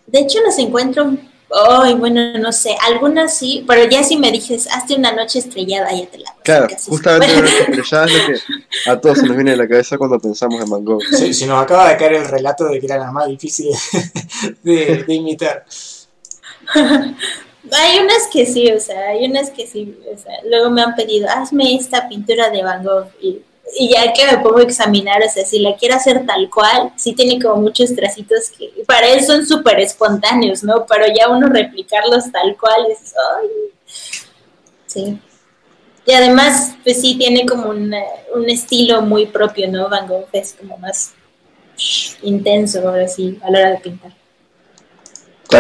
de 0.07 0.21
hecho 0.21 0.39
las 0.43 0.59
encuentro 0.59 1.15
Ay, 1.53 1.95
bueno, 1.95 2.39
no 2.39 2.53
sé, 2.53 2.77
algunas 2.81 3.37
sí, 3.37 3.65
pero 3.67 3.85
ya 3.89 4.05
si 4.05 4.17
me 4.17 4.31
dices, 4.31 4.69
hazte 4.71 4.95
una 4.95 5.13
noche 5.13 5.41
estrellada, 5.41 5.91
ya 5.93 6.07
te 6.07 6.19
la 6.19 6.35
Claro, 6.45 6.69
justamente 6.87 7.33
una 7.33 7.43
noche 7.43 7.63
estrellada 7.69 8.07
es 8.07 8.13
lo 8.13 8.27
que 8.27 8.91
a 8.91 9.01
todos 9.01 9.19
se 9.19 9.27
nos 9.27 9.37
viene 9.37 9.53
a 9.53 9.57
la 9.57 9.69
cabeza 9.69 9.99
cuando 9.99 10.21
pensamos 10.21 10.63
en 10.63 10.71
Van 10.71 10.85
Gogh. 10.85 11.03
Sí, 11.11 11.35
si 11.35 11.47
nos 11.47 11.61
acaba 11.61 11.89
de 11.89 11.97
caer 11.97 12.15
el 12.15 12.29
relato 12.29 12.67
de 12.67 12.79
que 12.79 12.87
era 12.87 12.99
la 12.99 13.11
más 13.11 13.27
difícil 13.27 13.67
de, 14.63 15.05
de 15.07 15.15
imitar. 15.15 15.65
Hay 17.73 17.99
unas 17.99 18.29
que 18.33 18.47
sí, 18.47 18.73
o 18.73 18.81
sea, 18.81 19.11
hay 19.11 19.27
unas 19.27 19.51
que 19.51 19.67
sí, 19.67 19.95
o 20.13 20.19
sea, 20.19 20.33
luego 20.49 20.71
me 20.71 20.83
han 20.83 20.97
pedido, 20.97 21.29
hazme 21.29 21.77
esta 21.77 22.09
pintura 22.09 22.49
de 22.49 22.63
Van 22.63 22.83
Gogh 22.83 23.09
y 23.21 23.43
y 23.79 23.89
ya 23.93 24.13
que 24.13 24.27
me 24.27 24.39
pongo 24.39 24.59
a 24.59 24.63
examinar, 24.63 25.23
o 25.23 25.29
sea, 25.29 25.45
si 25.45 25.61
la 25.61 25.77
quiero 25.77 25.95
hacer 25.95 26.27
tal 26.27 26.49
cual, 26.51 26.93
sí 26.97 27.13
tiene 27.15 27.41
como 27.41 27.63
muchos 27.63 27.95
tracitos 27.95 28.51
que 28.51 28.71
para 28.87 29.09
él 29.09 29.25
son 29.25 29.47
súper 29.47 29.81
espontáneos, 29.81 30.63
¿no? 30.63 30.87
Pero 30.87 31.05
ya 31.17 31.29
uno 31.29 31.49
replicarlos 31.49 32.31
tal 32.33 32.57
cual 32.59 32.87
es, 32.91 33.15
ay, 33.39 33.49
sí. 34.87 35.19
Y 36.07 36.13
además, 36.13 36.75
pues 36.83 37.01
sí, 37.01 37.17
tiene 37.17 37.47
como 37.47 37.71
un 37.71 37.95
estilo 38.49 39.03
muy 39.03 39.27
propio, 39.27 39.71
¿no? 39.71 39.89
Van 39.89 40.09
Gogh 40.09 40.29
es 40.33 40.55
como 40.59 40.77
más 40.79 41.13
intenso, 42.23 42.89
así, 42.89 43.39
a 43.43 43.51
la 43.51 43.59
hora 43.59 43.71
de 43.71 43.79
pintar. 43.79 44.13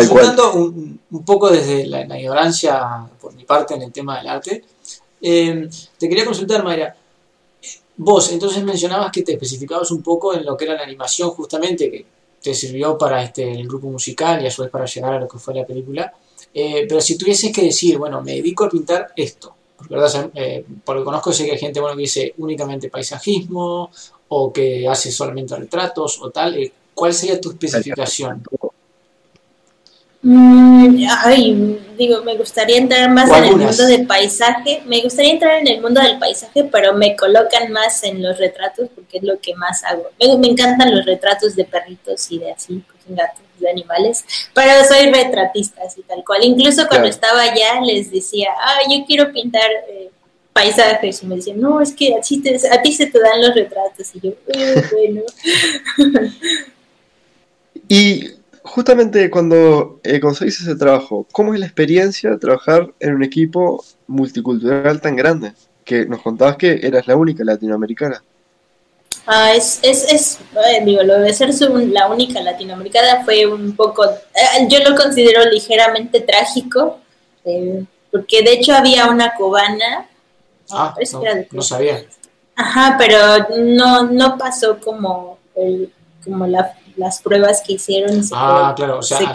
Jugando 0.08 0.52
un, 0.54 1.00
un, 1.10 1.24
poco 1.24 1.50
desde 1.50 1.86
la, 1.86 2.02
ignorancia 2.18 3.08
por 3.20 3.34
mi 3.34 3.44
parte 3.44 3.74
en 3.74 3.82
el 3.82 3.92
tema 3.92 4.18
del 4.18 4.28
arte, 4.28 4.64
eh, 5.20 5.68
te 5.98 6.08
quería 6.08 6.24
consultar, 6.24 6.62
Mayra, 6.62 6.96
Vos 8.02 8.32
entonces 8.32 8.64
mencionabas 8.64 9.12
que 9.12 9.20
te 9.20 9.32
especificabas 9.32 9.90
un 9.90 10.02
poco 10.02 10.32
en 10.32 10.46
lo 10.46 10.56
que 10.56 10.64
era 10.64 10.72
la 10.72 10.84
animación, 10.84 11.28
justamente, 11.32 11.90
que 11.90 12.06
te 12.40 12.54
sirvió 12.54 12.96
para 12.96 13.22
este, 13.22 13.52
el 13.52 13.68
grupo 13.68 13.88
musical 13.88 14.42
y 14.42 14.46
a 14.46 14.50
su 14.50 14.62
vez 14.62 14.70
para 14.70 14.86
llegar 14.86 15.12
a 15.12 15.20
lo 15.20 15.28
que 15.28 15.38
fue 15.38 15.54
la 15.54 15.66
película. 15.66 16.10
Eh, 16.54 16.86
pero 16.88 17.02
si 17.02 17.18
tuvieses 17.18 17.52
que 17.52 17.62
decir, 17.62 17.98
bueno, 17.98 18.22
me 18.22 18.36
dedico 18.36 18.64
a 18.64 18.70
pintar 18.70 19.12
esto, 19.14 19.54
porque, 19.76 19.94
¿verdad? 19.96 20.30
Eh, 20.34 20.64
conozco, 20.82 21.30
sé 21.34 21.44
que 21.44 21.52
hay 21.52 21.58
gente 21.58 21.78
bueno, 21.78 21.94
que 21.94 22.00
dice 22.00 22.34
únicamente 22.38 22.88
paisajismo 22.88 23.90
o 24.28 24.50
que 24.50 24.88
hace 24.88 25.12
solamente 25.12 25.54
retratos 25.56 26.22
o 26.22 26.30
tal, 26.30 26.56
eh, 26.56 26.72
¿cuál 26.94 27.12
sería 27.12 27.38
tu 27.38 27.50
especificación? 27.50 28.42
Mm, 30.22 31.02
ay, 31.24 31.80
digo, 31.96 32.22
me 32.22 32.36
gustaría 32.36 32.76
entrar 32.76 33.10
más 33.10 33.30
en 33.30 33.44
el 33.44 33.56
mundo 33.56 33.86
del 33.86 34.06
paisaje. 34.06 34.82
Me 34.84 35.00
gustaría 35.00 35.32
entrar 35.32 35.60
en 35.60 35.68
el 35.68 35.80
mundo 35.80 36.00
del 36.00 36.18
paisaje, 36.18 36.64
pero 36.64 36.92
me 36.92 37.16
colocan 37.16 37.72
más 37.72 38.04
en 38.04 38.22
los 38.22 38.36
retratos 38.36 38.90
porque 38.94 39.18
es 39.18 39.22
lo 39.22 39.40
que 39.40 39.54
más 39.54 39.82
hago. 39.84 40.10
Me, 40.18 40.48
encantan 40.48 40.94
los 40.94 41.06
retratos 41.06 41.56
de 41.56 41.64
perritos 41.64 42.30
y 42.30 42.38
de 42.38 42.52
así, 42.52 42.82
pues, 42.86 43.16
gatos, 43.16 43.40
de 43.58 43.70
animales, 43.70 44.24
pero 44.54 44.84
soy 44.84 45.10
retratista, 45.10 45.82
así 45.86 46.02
tal 46.02 46.22
cual. 46.24 46.44
Incluso 46.44 46.86
cuando 46.86 47.08
estaba 47.08 47.42
allá 47.42 47.80
les 47.82 48.10
decía, 48.10 48.50
ah, 48.62 48.80
yo 48.90 49.04
quiero 49.06 49.32
pintar 49.32 49.70
eh, 49.88 50.10
paisajes 50.52 51.22
y 51.22 51.26
me 51.26 51.36
decían, 51.36 51.60
no, 51.60 51.80
es 51.80 51.94
que 51.94 52.14
a 52.14 52.20
ti, 52.20 52.42
a 52.70 52.82
ti 52.82 52.92
se 52.92 53.06
te 53.06 53.20
dan 53.20 53.40
los 53.40 53.54
retratos 53.54 54.14
y 54.14 54.20
yo, 54.20 54.32
eh, 54.48 54.82
bueno. 54.92 55.22
y 57.88 58.39
justamente 58.62 59.30
cuando 59.30 60.00
eh, 60.02 60.20
conseguís 60.20 60.60
ese 60.60 60.76
trabajo, 60.76 61.26
¿cómo 61.32 61.54
es 61.54 61.60
la 61.60 61.66
experiencia 61.66 62.30
de 62.30 62.38
trabajar 62.38 62.92
en 63.00 63.14
un 63.14 63.22
equipo 63.22 63.84
multicultural 64.06 65.00
tan 65.00 65.16
grande? 65.16 65.52
Que 65.84 66.06
nos 66.06 66.22
contabas 66.22 66.56
que 66.56 66.80
eras 66.82 67.06
la 67.06 67.16
única 67.16 67.44
latinoamericana. 67.44 68.22
Ah, 69.26 69.52
es, 69.54 69.80
es, 69.82 70.12
es 70.12 70.38
eh, 70.66 70.82
digo, 70.84 71.02
lo 71.02 71.20
de 71.20 71.32
ser 71.32 71.50
la 71.70 72.08
única 72.08 72.40
latinoamericana 72.40 73.24
fue 73.24 73.46
un 73.46 73.76
poco, 73.76 74.04
eh, 74.04 74.66
yo 74.68 74.78
lo 74.88 74.96
considero 74.96 75.44
ligeramente 75.50 76.20
trágico, 76.20 77.00
porque 78.10 78.42
de 78.42 78.52
hecho 78.52 78.72
había 78.72 79.08
una 79.08 79.34
cubana. 79.34 80.08
Ah, 80.70 80.94
no, 81.50 81.62
sabía. 81.62 82.04
Ajá, 82.54 82.96
pero 82.98 83.18
no, 83.58 84.04
no 84.04 84.38
pasó 84.38 84.78
como, 84.78 85.38
el, 85.54 85.92
como 86.24 86.46
la 86.46 86.74
las 87.00 87.22
pruebas 87.22 87.62
que 87.66 87.72
hicieron 87.72 88.22
ah, 88.32 88.74
claro, 88.76 88.98
o 88.98 89.02
sea, 89.02 89.32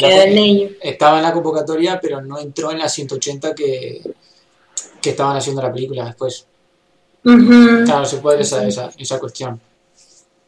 Estaba 0.81 1.17
en 1.17 1.23
la 1.23 1.33
convocatoria, 1.33 1.99
pero 1.99 2.21
no 2.21 2.39
entró 2.39 2.71
en 2.71 2.79
las 2.79 2.93
180 2.93 3.55
que, 3.55 4.01
que 5.01 5.09
estaban 5.09 5.35
haciendo 5.35 5.61
la 5.61 5.73
película 5.73 6.05
después. 6.05 6.45
Claro, 7.23 8.05
se 8.05 8.17
puede 8.17 8.37
ver 8.37 8.45
esa, 8.45 8.65
esa, 8.67 8.91
esa, 8.97 9.19
cuestión. 9.19 9.59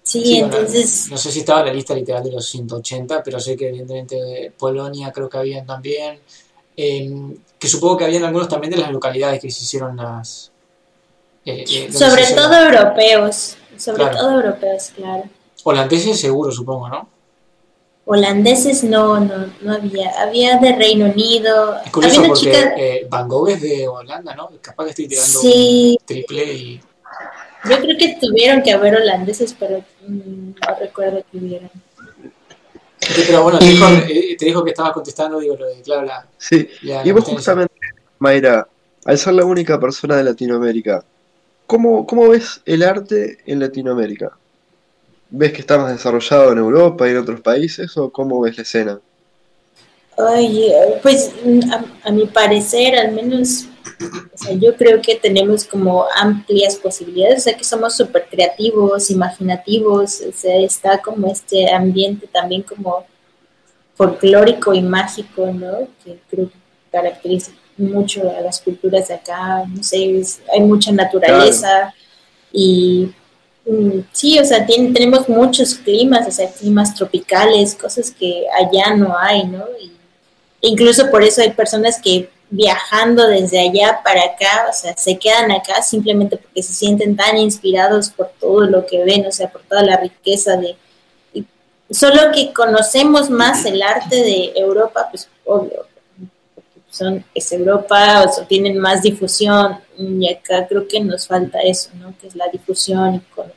Sí, 0.04 0.38
entonces... 0.38 1.08
no 1.10 1.18
sé 1.18 1.32
si 1.32 1.40
estaba 1.40 1.62
en 1.62 1.66
la 1.66 1.74
lista 1.74 1.96
literal 1.96 2.24
de 2.24 2.32
los 2.32 2.48
180, 2.48 3.24
pero 3.24 3.40
sé 3.40 3.58
que 3.58 3.70
evidentemente 3.70 4.54
Polonia 4.58 5.12
creo 5.12 5.28
que 5.28 5.38
habían 5.40 5.66
también. 5.66 6.20
Em, 6.76 7.36
que 7.58 7.68
supongo 7.68 7.98
que 7.98 8.06
habían 8.06 8.24
algunos 8.24 8.48
también 8.48 8.72
de 8.72 8.78
las 8.78 8.92
localidades 8.92 9.42
que 9.42 9.50
se 9.50 9.64
hicieron 9.64 9.98
las... 9.98 10.52
Eh, 11.44 11.66
eh, 11.68 11.92
sobre 11.92 12.26
todo 12.36 12.54
europeos, 12.54 13.58
sobre 13.78 14.06
todo 14.06 14.32
europeos, 14.32 14.92
claro. 14.96 15.24
Holandeses 15.68 16.18
seguro, 16.18 16.50
supongo, 16.50 16.88
¿no? 16.88 17.10
Holandeses 18.06 18.86
no, 18.86 19.20
no, 19.20 19.48
no 19.60 19.74
había. 19.74 20.12
Había 20.22 20.58
de 20.60 20.74
Reino 20.74 21.08
Unido. 21.08 21.76
Es 21.84 21.92
curioso 21.92 22.24
porque 22.26 22.52
eh, 22.78 23.08
Van 23.10 23.28
Gogh 23.28 23.50
es 23.50 23.62
de 23.62 23.86
Holanda, 23.86 24.34
¿no? 24.34 24.50
Capaz 24.62 24.86
que 24.86 24.90
estoy 24.92 25.08
tirando 25.10 25.42
un 25.42 25.98
triple 26.06 26.54
y... 26.54 26.82
Yo 27.70 27.80
creo 27.82 27.98
que 27.98 28.18
tuvieron 28.22 28.64
que 28.64 28.72
haber 28.72 28.96
holandeses, 28.96 29.54
pero 29.60 29.84
mm, 30.08 30.52
no 30.52 30.76
recuerdo 30.80 31.22
que 31.30 31.38
hubieran. 31.38 31.70
pero 33.28 33.44
bueno, 33.44 33.60
te 33.60 33.66
dijo, 33.66 33.88
eh, 34.08 34.38
te 34.40 34.46
dijo, 34.46 34.64
que 34.64 34.70
estaba 34.70 34.94
contestando, 34.94 35.38
digo, 35.38 35.58
lo 35.58 35.66
de, 35.66 35.82
claro, 35.82 36.06
la... 36.06 36.26
Sí, 36.38 36.66
y 36.82 37.12
vos 37.12 37.26
justamente, 37.26 37.74
Mayra, 38.20 38.66
al 39.04 39.18
ser 39.18 39.34
la 39.34 39.44
única 39.44 39.78
persona 39.82 40.16
de 40.16 40.24
Latinoamérica, 40.24 41.04
¿cómo, 41.66 42.08
¿cómo 42.08 42.30
ves 42.30 42.62
el 42.66 42.84
arte 42.84 43.40
en 43.46 43.60
Latinoamérica? 43.60 44.32
¿Ves 45.30 45.52
que 45.52 45.62
está 45.62 45.78
más 45.78 45.92
desarrollado 45.92 46.52
en 46.52 46.58
Europa 46.58 47.08
y 47.08 47.12
en 47.12 47.18
otros 47.18 47.42
países 47.42 47.98
o 47.98 48.10
cómo 48.10 48.42
ves 48.42 48.58
la 48.58 48.64
escena? 48.64 49.00
Ay, 50.18 50.72
pues 51.04 51.32
a, 52.04 52.12
mi 52.12 52.26
parecer, 52.26 52.98
al 52.98 53.12
menos, 53.12 53.66
yo 54.60 54.76
creo 54.76 55.00
que 55.00 55.16
tenemos 55.16 55.64
como 55.64 56.06
amplias 56.16 56.76
posibilidades, 56.78 57.40
o 57.40 57.42
sea, 57.42 57.58
que 57.58 57.64
somos 57.64 57.96
súper 57.96 58.28
creativos, 58.28 59.12
imaginativos, 59.12 60.22
o 60.22 60.32
sea, 60.34 60.58
está 60.62 61.00
como 61.02 61.32
este 61.32 61.72
ambiente 61.72 62.28
también 62.28 62.64
como 62.64 63.06
folclórico 63.94 64.74
y 64.74 64.82
mágico, 64.82 65.48
¿no? 65.54 65.88
Que 66.04 66.20
creo 66.30 66.50
que 66.50 66.58
caracteriza 66.92 67.52
mucho 67.78 68.28
a 68.36 68.42
las 68.42 68.60
culturas 68.62 69.10
de 69.10 69.14
acá, 69.14 69.66
no 69.68 69.84
sé, 69.84 70.24
hay 70.52 70.62
mucha 70.62 70.92
naturaleza 70.92 71.94
y 72.52 73.12
sí, 74.12 74.40
o 74.40 74.46
sea, 74.46 74.66
tenemos 74.66 75.28
muchos 75.28 75.76
climas, 75.76 76.28
o 76.28 76.32
sea, 76.32 76.50
climas 76.52 76.94
tropicales, 76.96 77.76
cosas 77.76 78.12
que 78.12 78.46
allá 78.58 78.96
no 78.96 79.18
hay, 79.18 79.46
¿no? 79.46 79.66
Incluso 80.62 81.10
por 81.12 81.24
eso 81.24 81.42
hay 81.42 81.52
personas 81.52 82.00
que 82.02 82.30
viajando 82.50 83.28
desde 83.28 83.60
allá 83.60 84.02
para 84.04 84.24
acá, 84.24 84.68
o 84.70 84.74
sea, 84.74 84.96
se 84.96 85.18
quedan 85.18 85.52
acá 85.52 85.82
simplemente 85.82 86.38
porque 86.38 86.64
se 86.64 86.74
sienten 86.74 87.16
tan 87.16 87.38
inspirados 87.38 88.10
por 88.10 88.32
todo 88.40 88.62
lo 88.62 88.86
que 88.86 89.04
ven, 89.04 89.26
o 89.26 89.32
sea, 89.32 89.50
por 89.50 89.62
toda 89.64 89.84
la 89.84 89.98
riqueza 89.98 90.56
de... 90.56 90.76
solo 91.90 92.32
que 92.34 92.54
conocemos 92.54 93.30
más 93.30 93.66
el 93.66 93.82
arte 93.82 94.16
de 94.16 94.54
Europa, 94.56 95.08
pues 95.12 95.28
obvio, 95.46 95.86
son, 96.90 97.24
es 97.34 97.52
Europa, 97.52 98.24
o 98.28 98.32
sea, 98.32 98.48
tienen 98.48 98.78
más 98.78 99.02
difusión, 99.02 99.80
y 99.98 100.32
acá 100.32 100.66
creo 100.68 100.88
que 100.88 101.02
nos 101.02 101.28
falta 101.28 101.60
eso, 101.60 101.90
¿no? 101.96 102.18
Que 102.20 102.28
es 102.28 102.36
la 102.36 102.48
difusión 102.48 103.16
y 103.16 103.20
con, 103.20 103.52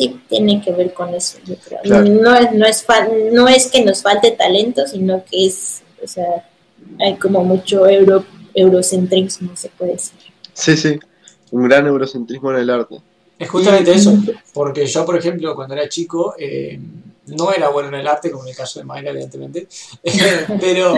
sí 0.00 0.20
tiene 0.28 0.62
que 0.62 0.72
ver 0.72 0.94
con 0.94 1.14
eso, 1.14 1.38
yo 1.44 1.56
creo. 1.56 1.80
No, 1.84 2.34
es, 2.34 2.52
no, 2.52 2.66
es 2.66 2.86
no 3.32 3.48
es 3.48 3.70
que 3.70 3.84
nos 3.84 4.02
falte 4.02 4.30
talento, 4.30 4.86
sino 4.86 5.22
que 5.24 5.46
es, 5.46 5.82
o 6.02 6.06
sea, 6.06 6.48
hay 6.98 7.16
como 7.16 7.44
mucho 7.44 7.86
euro, 7.86 8.24
eurocentrismo, 8.54 9.54
se 9.56 9.68
puede 9.68 9.92
decir. 9.92 10.18
Sí, 10.54 10.76
sí, 10.76 10.98
un 11.50 11.68
gran 11.68 11.86
eurocentrismo 11.86 12.50
en 12.52 12.58
el 12.58 12.70
arte. 12.70 13.00
Es 13.38 13.48
justamente 13.48 13.92
eso, 13.92 14.14
porque 14.52 14.86
yo, 14.86 15.04
por 15.04 15.16
ejemplo, 15.16 15.54
cuando 15.54 15.74
era 15.74 15.88
chico, 15.88 16.34
eh, 16.38 16.78
no 17.26 17.52
era 17.52 17.68
bueno 17.68 17.88
en 17.88 17.96
el 17.96 18.06
arte, 18.06 18.30
como 18.30 18.44
en 18.44 18.50
el 18.50 18.56
caso 18.56 18.80
de 18.80 18.86
Mayra, 18.86 19.10
evidentemente, 19.10 19.66
pero 20.60 20.94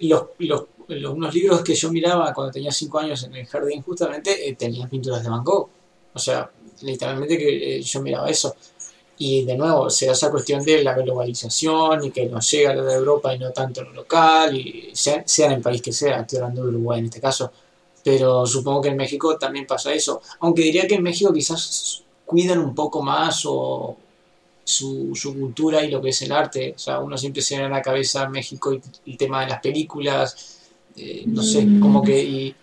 los, 0.00 0.24
los, 0.38 0.64
los, 0.88 1.14
unos 1.14 1.34
libros 1.34 1.62
que 1.62 1.74
yo 1.74 1.92
miraba 1.92 2.32
cuando 2.32 2.52
tenía 2.52 2.72
5 2.72 2.98
años 2.98 3.24
en 3.24 3.34
el 3.34 3.46
jardín, 3.46 3.82
justamente, 3.82 4.48
eh, 4.48 4.54
tenían 4.54 4.88
pinturas 4.88 5.22
de 5.22 5.30
Van 5.30 5.44
Gogh. 5.44 5.68
O 6.12 6.18
sea, 6.18 6.50
literalmente 6.82 7.38
que 7.38 7.76
eh, 7.76 7.82
yo 7.82 8.00
miraba 8.02 8.28
eso. 8.28 8.54
Y 9.18 9.44
de 9.44 9.56
nuevo, 9.56 9.90
se 9.90 10.06
da 10.06 10.12
esa 10.12 10.30
cuestión 10.30 10.64
de 10.64 10.82
la 10.82 10.94
globalización 10.94 12.04
y 12.04 12.10
que 12.10 12.26
nos 12.26 12.50
llega 12.50 12.70
a 12.70 12.74
lo 12.74 12.84
de 12.86 12.94
Europa 12.94 13.34
y 13.34 13.38
no 13.38 13.50
tanto 13.50 13.82
lo 13.82 13.92
local, 13.92 14.56
y 14.56 14.90
sea, 14.94 15.24
en 15.46 15.52
el 15.52 15.60
país 15.60 15.82
que 15.82 15.92
sea, 15.92 16.20
estoy 16.20 16.38
hablando 16.38 16.62
de 16.62 16.68
Uruguay 16.70 17.00
en 17.00 17.04
este 17.06 17.20
caso. 17.20 17.52
Pero 18.02 18.46
supongo 18.46 18.80
que 18.80 18.88
en 18.88 18.96
México 18.96 19.36
también 19.36 19.66
pasa 19.66 19.92
eso. 19.92 20.22
Aunque 20.40 20.62
diría 20.62 20.88
que 20.88 20.94
en 20.94 21.02
México 21.02 21.32
quizás 21.34 22.02
cuidan 22.24 22.60
un 22.60 22.74
poco 22.74 23.02
más 23.02 23.42
o 23.44 23.96
su, 24.64 25.10
su 25.14 25.38
cultura 25.38 25.84
y 25.84 25.90
lo 25.90 26.00
que 26.00 26.10
es 26.10 26.22
el 26.22 26.32
arte. 26.32 26.72
O 26.74 26.78
sea, 26.78 27.00
uno 27.00 27.18
siempre 27.18 27.42
se 27.42 27.58
da 27.58 27.66
en 27.66 27.72
la 27.72 27.82
cabeza 27.82 28.28
México 28.28 28.72
y 28.72 29.10
el 29.10 29.16
tema 29.18 29.42
de 29.42 29.48
las 29.48 29.60
películas, 29.60 30.60
eh, 30.96 31.24
no 31.26 31.42
sé, 31.42 31.66
como 31.80 32.02
que... 32.02 32.22
Y, 32.22 32.54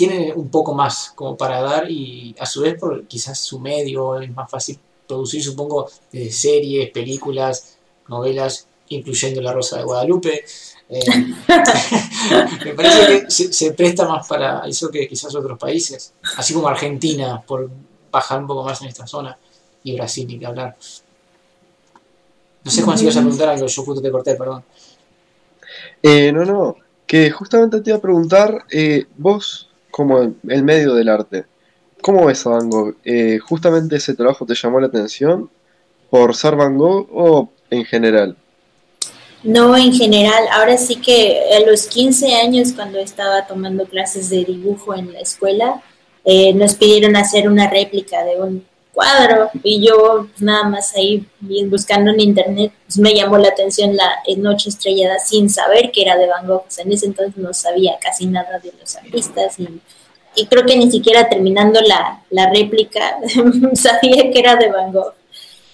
tiene 0.00 0.32
un 0.32 0.48
poco 0.48 0.72
más 0.72 1.12
como 1.14 1.36
para 1.36 1.60
dar 1.60 1.90
y 1.90 2.34
a 2.38 2.46
su 2.46 2.62
vez 2.62 2.80
por 2.80 3.06
quizás 3.06 3.38
su 3.38 3.60
medio 3.60 4.18
es 4.18 4.34
más 4.34 4.50
fácil 4.50 4.78
producir, 5.06 5.44
supongo, 5.44 5.90
series, 6.30 6.90
películas, 6.90 7.76
novelas, 8.08 8.66
incluyendo 8.88 9.42
La 9.42 9.52
Rosa 9.52 9.76
de 9.76 9.84
Guadalupe. 9.84 10.42
Eh, 10.88 11.00
me 12.64 12.72
parece 12.72 13.26
que 13.26 13.30
se, 13.30 13.72
presta 13.74 14.08
más 14.08 14.26
para 14.26 14.66
eso 14.66 14.90
que 14.90 15.06
quizás 15.06 15.34
otros 15.34 15.58
países, 15.58 16.14
así 16.38 16.54
como 16.54 16.68
Argentina, 16.68 17.42
por 17.46 17.70
bajar 18.10 18.40
un 18.40 18.46
poco 18.46 18.64
más 18.64 18.80
en 18.80 18.88
esta 18.88 19.06
zona, 19.06 19.36
y 19.84 19.96
Brasil, 19.96 20.26
ni 20.26 20.38
que 20.38 20.46
hablar. 20.46 20.78
No 22.64 22.70
sé, 22.70 22.80
Juan, 22.80 22.96
si 22.96 23.04
ibas 23.04 23.18
a 23.18 23.20
preguntar 23.20 23.50
algo, 23.50 23.66
yo 23.66 23.82
justo 23.82 24.00
te 24.00 24.10
corté, 24.10 24.34
perdón. 24.34 24.64
Eh, 26.02 26.32
no, 26.32 26.46
no, 26.46 26.76
que 27.06 27.30
justamente 27.30 27.82
te 27.82 27.90
iba 27.90 27.98
a 27.98 28.00
preguntar, 28.00 28.64
eh, 28.70 29.04
vos 29.18 29.69
como 30.00 30.18
el 30.48 30.64
medio 30.64 30.94
del 30.94 31.10
arte. 31.10 31.44
¿Cómo 32.00 32.24
ves 32.24 32.46
a 32.46 32.50
Van 32.50 32.70
Gogh? 32.70 32.96
Eh, 33.04 33.38
¿Justamente 33.38 33.96
ese 33.96 34.14
trabajo 34.14 34.46
te 34.46 34.54
llamó 34.54 34.80
la 34.80 34.86
atención 34.86 35.50
por 36.08 36.34
ser 36.34 36.56
Van 36.56 36.78
Gogh 36.78 37.06
o 37.12 37.50
en 37.68 37.84
general? 37.84 38.34
No, 39.42 39.76
en 39.76 39.92
general. 39.92 40.44
Ahora 40.52 40.78
sí 40.78 40.96
que 40.96 41.38
a 41.54 41.70
los 41.70 41.86
15 41.86 42.34
años, 42.34 42.72
cuando 42.72 42.98
estaba 42.98 43.46
tomando 43.46 43.84
clases 43.84 44.30
de 44.30 44.42
dibujo 44.44 44.94
en 44.94 45.12
la 45.12 45.20
escuela, 45.20 45.82
eh, 46.24 46.54
nos 46.54 46.74
pidieron 46.76 47.14
hacer 47.16 47.46
una 47.46 47.68
réplica 47.68 48.24
de 48.24 48.40
un 48.40 48.64
cuadro 48.92 49.50
y 49.62 49.86
yo 49.86 50.28
nada 50.38 50.64
más 50.64 50.94
ahí 50.96 51.26
buscando 51.68 52.10
en 52.10 52.20
internet 52.20 52.72
pues, 52.86 52.98
me 52.98 53.14
llamó 53.14 53.38
la 53.38 53.48
atención 53.48 53.96
la 53.96 54.16
Noche 54.36 54.68
Estrellada 54.68 55.18
sin 55.18 55.48
saber 55.48 55.90
que 55.92 56.02
era 56.02 56.16
de 56.16 56.26
Van 56.26 56.46
Gogh, 56.46 56.64
en 56.78 56.92
ese 56.92 57.06
entonces 57.06 57.36
no 57.36 57.52
sabía 57.54 57.98
casi 58.00 58.26
nada 58.26 58.58
de 58.58 58.72
los 58.78 58.96
artistas 58.96 59.56
y, 59.58 60.46
creo 60.46 60.64
que 60.64 60.76
ni 60.76 60.90
siquiera 60.90 61.28
terminando 61.28 61.80
la, 61.80 62.22
la 62.30 62.50
réplica 62.50 63.18
sabía 63.74 64.30
que 64.30 64.38
era 64.38 64.56
de 64.56 64.70
Van 64.70 64.92
Gogh. 64.92 65.14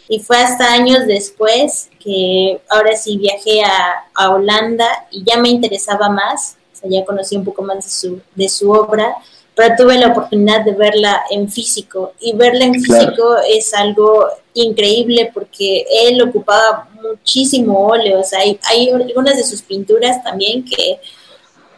Y 0.08 0.20
fue 0.20 0.38
hasta 0.38 0.72
años 0.72 1.06
después 1.06 1.90
que 1.98 2.60
ahora 2.70 2.96
sí 2.96 3.18
viajé 3.18 3.62
a, 3.62 4.06
a 4.14 4.30
Holanda 4.30 4.86
y 5.10 5.24
ya 5.24 5.36
me 5.36 5.48
interesaba 5.48 6.08
más, 6.08 6.56
o 6.72 6.76
sea, 6.76 6.90
ya 6.90 7.04
conocí 7.04 7.36
un 7.36 7.44
poco 7.44 7.62
más 7.62 7.84
de 7.84 7.90
su, 7.90 8.20
de 8.34 8.48
su 8.48 8.70
obra 8.70 9.16
pero 9.56 9.74
tuve 9.74 9.98
la 9.98 10.08
oportunidad 10.08 10.66
de 10.66 10.72
verla 10.72 11.22
en 11.30 11.50
físico 11.50 12.12
y 12.20 12.34
verla 12.34 12.66
en 12.66 12.74
físico 12.74 13.36
es 13.48 13.72
algo 13.72 14.28
increíble 14.52 15.30
porque 15.32 15.86
él 15.90 16.20
ocupaba 16.20 16.90
muchísimo 17.02 17.86
óleo, 17.86 18.20
o 18.20 18.22
sea, 18.22 18.40
hay, 18.40 18.60
hay 18.64 18.90
algunas 18.90 19.34
de 19.34 19.44
sus 19.44 19.62
pinturas 19.62 20.22
también 20.22 20.62
que, 20.62 21.00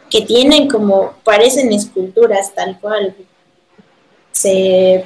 que 0.09 0.21
tienen 0.23 0.67
como, 0.67 1.13
parecen 1.23 1.71
esculturas 1.71 2.53
tal 2.53 2.77
cual, 2.81 3.15
se, 4.31 5.05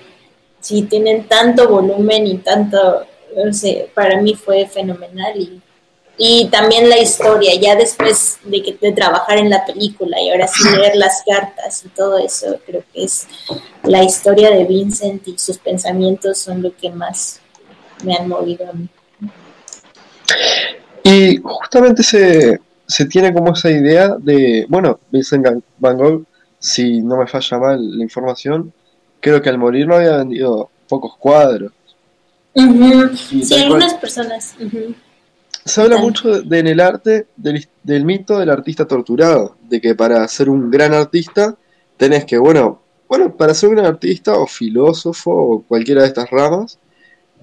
sí 0.59 0.81
tienen 0.83 1.27
tanto 1.27 1.69
volumen 1.69 2.25
y 2.25 2.37
tanto, 2.37 3.05
no 3.35 3.53
sé, 3.53 3.91
para 3.93 4.19
mí 4.19 4.33
fue 4.33 4.65
fenomenal 4.65 5.39
y 5.39 5.61
y 6.17 6.47
también 6.49 6.89
la 6.89 6.99
historia, 6.99 7.53
ya 7.59 7.75
después 7.75 8.37
de, 8.43 8.61
que, 8.61 8.77
de 8.79 8.91
trabajar 8.91 9.37
en 9.37 9.49
la 9.49 9.65
película 9.65 10.21
y 10.21 10.29
ahora 10.29 10.47
sí 10.47 10.63
leer 10.77 10.95
las 10.95 11.23
cartas 11.25 11.83
y 11.85 11.89
todo 11.89 12.17
eso, 12.19 12.59
creo 12.65 12.83
que 12.93 13.03
es 13.03 13.27
la 13.83 14.03
historia 14.03 14.51
de 14.51 14.65
Vincent 14.65 15.27
y 15.27 15.37
sus 15.37 15.57
pensamientos 15.57 16.37
son 16.37 16.61
lo 16.61 16.75
que 16.75 16.91
más 16.91 17.39
me 18.03 18.15
han 18.15 18.27
movido 18.27 18.69
a 18.69 18.73
mí. 18.73 18.87
Y 21.03 21.41
justamente 21.43 22.03
se, 22.03 22.59
se 22.87 23.05
tiene 23.05 23.33
como 23.33 23.53
esa 23.53 23.71
idea 23.71 24.15
de, 24.19 24.65
bueno, 24.69 24.99
Vincent 25.09 25.63
Van 25.79 25.97
Gogh, 25.97 26.25
si 26.59 27.01
no 27.01 27.17
me 27.17 27.27
falla 27.27 27.57
mal 27.57 27.97
la 27.97 28.03
información, 28.03 28.71
creo 29.19 29.41
que 29.41 29.49
al 29.49 29.57
morir 29.57 29.87
no 29.87 29.95
había 29.95 30.17
vendido 30.17 30.69
pocos 30.87 31.17
cuadros. 31.17 31.71
Sí, 32.53 33.63
algunas 33.63 33.95
personas. 33.95 34.55
Se 35.65 35.81
habla 35.81 35.97
mucho 35.97 36.41
de, 36.41 36.59
en 36.59 36.67
el 36.67 36.79
arte 36.79 37.27
del, 37.37 37.67
del, 37.83 38.05
mito 38.05 38.39
del 38.39 38.49
artista 38.49 38.85
torturado, 38.85 39.55
de 39.69 39.79
que 39.79 39.95
para 39.95 40.27
ser 40.27 40.49
un 40.49 40.69
gran 40.69 40.93
artista 40.93 41.55
tenés 41.97 42.25
que, 42.25 42.37
bueno, 42.37 42.81
bueno, 43.07 43.35
para 43.35 43.53
ser 43.53 43.69
un 43.69 43.75
gran 43.75 43.87
artista 43.87 44.33
o 44.33 44.47
filósofo 44.47 45.31
o 45.31 45.63
cualquiera 45.63 46.01
de 46.01 46.07
estas 46.07 46.29
ramas, 46.29 46.79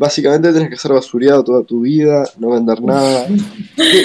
básicamente 0.01 0.53
tenés 0.53 0.71
que 0.71 0.77
ser 0.77 0.93
basureado 0.93 1.45
toda 1.45 1.63
tu 1.63 1.83
vida, 1.83 2.25
no 2.39 2.51
vender 2.51 2.83
nada. 2.83 3.27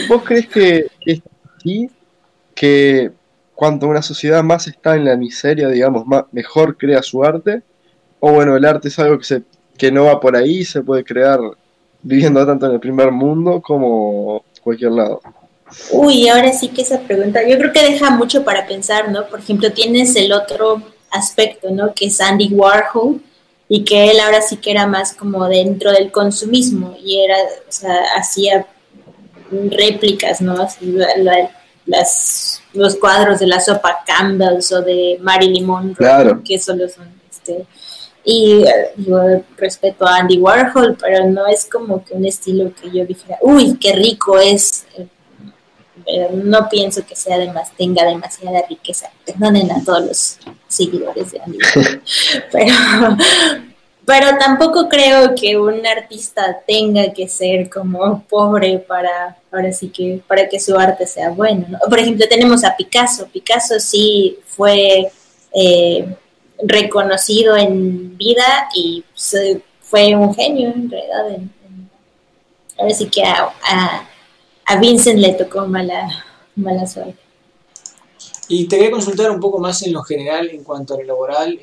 ¿Vos 0.09 0.23
crees 0.23 0.47
que 0.47 0.87
es 1.05 1.21
así? 1.57 1.89
Que 2.53 3.11
cuanto 3.55 3.87
una 3.87 4.01
sociedad 4.01 4.43
más 4.43 4.67
está 4.67 4.95
en 4.95 5.05
la 5.05 5.15
miseria, 5.15 5.69
digamos, 5.69 6.05
más, 6.05 6.25
mejor 6.31 6.77
crea 6.77 7.01
su 7.01 7.23
arte? 7.23 7.63
O 8.19 8.33
bueno, 8.33 8.57
el 8.57 8.65
arte 8.65 8.89
es 8.89 8.99
algo 8.99 9.17
que, 9.17 9.23
se, 9.23 9.43
que 9.77 9.91
no 9.91 10.05
va 10.05 10.19
por 10.19 10.35
ahí, 10.35 10.65
se 10.65 10.81
puede 10.81 11.03
crear 11.03 11.39
viviendo 12.05 12.45
tanto 12.45 12.67
en 12.67 12.73
el 12.73 12.79
primer 12.79 13.11
mundo 13.11 13.61
como 13.61 14.43
cualquier 14.61 14.91
lado? 14.91 15.21
Uy, 15.91 16.29
ahora 16.29 16.53
sí 16.53 16.69
que 16.69 16.83
esa 16.83 16.99
pregunta, 16.99 17.41
yo 17.47 17.57
creo 17.57 17.73
que 17.73 17.81
deja 17.81 18.11
mucho 18.11 18.43
para 18.43 18.67
pensar, 18.67 19.11
¿no? 19.11 19.25
Por 19.27 19.39
ejemplo, 19.39 19.71
tienes 19.71 20.15
el 20.15 20.31
otro 20.31 20.81
aspecto, 21.11 21.71
¿no? 21.71 21.93
Que 21.93 22.05
es 22.05 22.21
Andy 22.21 22.49
Warhol 22.53 23.21
y 23.67 23.83
que 23.83 24.11
él 24.11 24.19
ahora 24.19 24.41
sí 24.41 24.57
que 24.57 24.71
era 24.71 24.85
más 24.85 25.13
como 25.13 25.47
dentro 25.47 25.91
del 25.91 26.11
consumismo 26.11 26.95
y 27.03 27.19
era, 27.21 27.35
o 27.67 27.71
sea, 27.71 27.95
hacía 28.15 28.67
réplicas, 29.71 30.41
¿no? 30.41 30.55
las, 31.87 32.61
los 32.73 32.95
cuadros 32.97 33.39
de 33.39 33.47
la 33.47 33.59
sopa 33.59 34.03
Campbell's 34.05 34.71
o 34.71 34.81
de 34.81 35.17
Marilyn 35.21 35.65
Monroe, 35.65 35.95
claro. 35.95 36.41
que 36.43 36.59
solo 36.59 36.87
son 36.87 37.09
este, 37.29 37.65
y 38.25 38.65
yo 38.97 39.19
respeto 39.55 40.05
a 40.07 40.17
Andy 40.17 40.39
Warhol, 40.39 40.97
pero 40.99 41.29
no 41.29 41.45
es 41.45 41.65
como 41.65 42.03
que 42.03 42.15
un 42.15 42.25
estilo 42.25 42.73
que 42.73 42.89
yo 42.89 43.05
dijera, 43.05 43.37
uy, 43.41 43.77
qué 43.77 43.93
rico 43.93 44.39
es. 44.39 44.85
no 46.33 46.67
pienso 46.67 47.05
que 47.05 47.15
sea 47.15 47.35
además 47.35 47.71
tenga 47.77 48.03
demasiada 48.03 48.63
riqueza. 48.67 49.11
Perdonen 49.23 49.71
a 49.71 49.83
todos 49.83 50.05
los 50.05 50.37
seguidores 50.67 51.31
de 51.31 51.39
Andy 51.39 51.57
Warhol. 51.59 52.01
pero, 52.51 52.73
pero 54.05 54.37
tampoco 54.39 54.89
creo 54.89 55.35
que 55.35 55.59
un 55.59 55.85
artista 55.85 56.61
tenga 56.65 57.13
que 57.13 57.27
ser 57.27 57.69
como 57.69 58.23
pobre 58.23 58.79
para, 58.79 59.37
ahora 59.51 59.71
sí 59.71 59.89
que, 59.89 60.19
para 60.27 60.49
que 60.49 60.59
su 60.59 60.75
arte 60.75 61.05
sea 61.05 61.29
bueno. 61.29 61.77
Por 61.87 61.99
ejemplo, 61.99 62.25
tenemos 62.27 62.63
a 62.63 62.75
Picasso. 62.75 63.27
Picasso 63.27 63.79
sí 63.79 64.39
fue... 64.47 65.11
Eh, 65.53 66.07
reconocido 66.63 67.55
en 67.57 68.17
vida 68.17 68.69
y 68.73 69.03
fue 69.81 70.15
un 70.15 70.33
genio 70.33 70.69
en 70.69 70.89
realidad. 70.89 71.29
En, 71.31 71.51
ahora 72.77 72.93
sí 72.93 73.07
que 73.07 73.23
a, 73.23 73.53
a, 74.65 74.79
Vincent 74.79 75.19
le 75.19 75.33
tocó 75.33 75.67
mala, 75.67 76.25
mala 76.55 76.85
suerte. 76.85 77.19
Y 78.47 78.67
te 78.67 78.77
quería 78.77 78.91
consultar 78.91 79.31
un 79.31 79.39
poco 79.39 79.59
más 79.59 79.81
en 79.83 79.93
lo 79.93 80.03
general 80.03 80.49
en 80.49 80.63
cuanto 80.63 80.93
a 80.93 80.97
lo 80.97 81.03
laboral, 81.03 81.59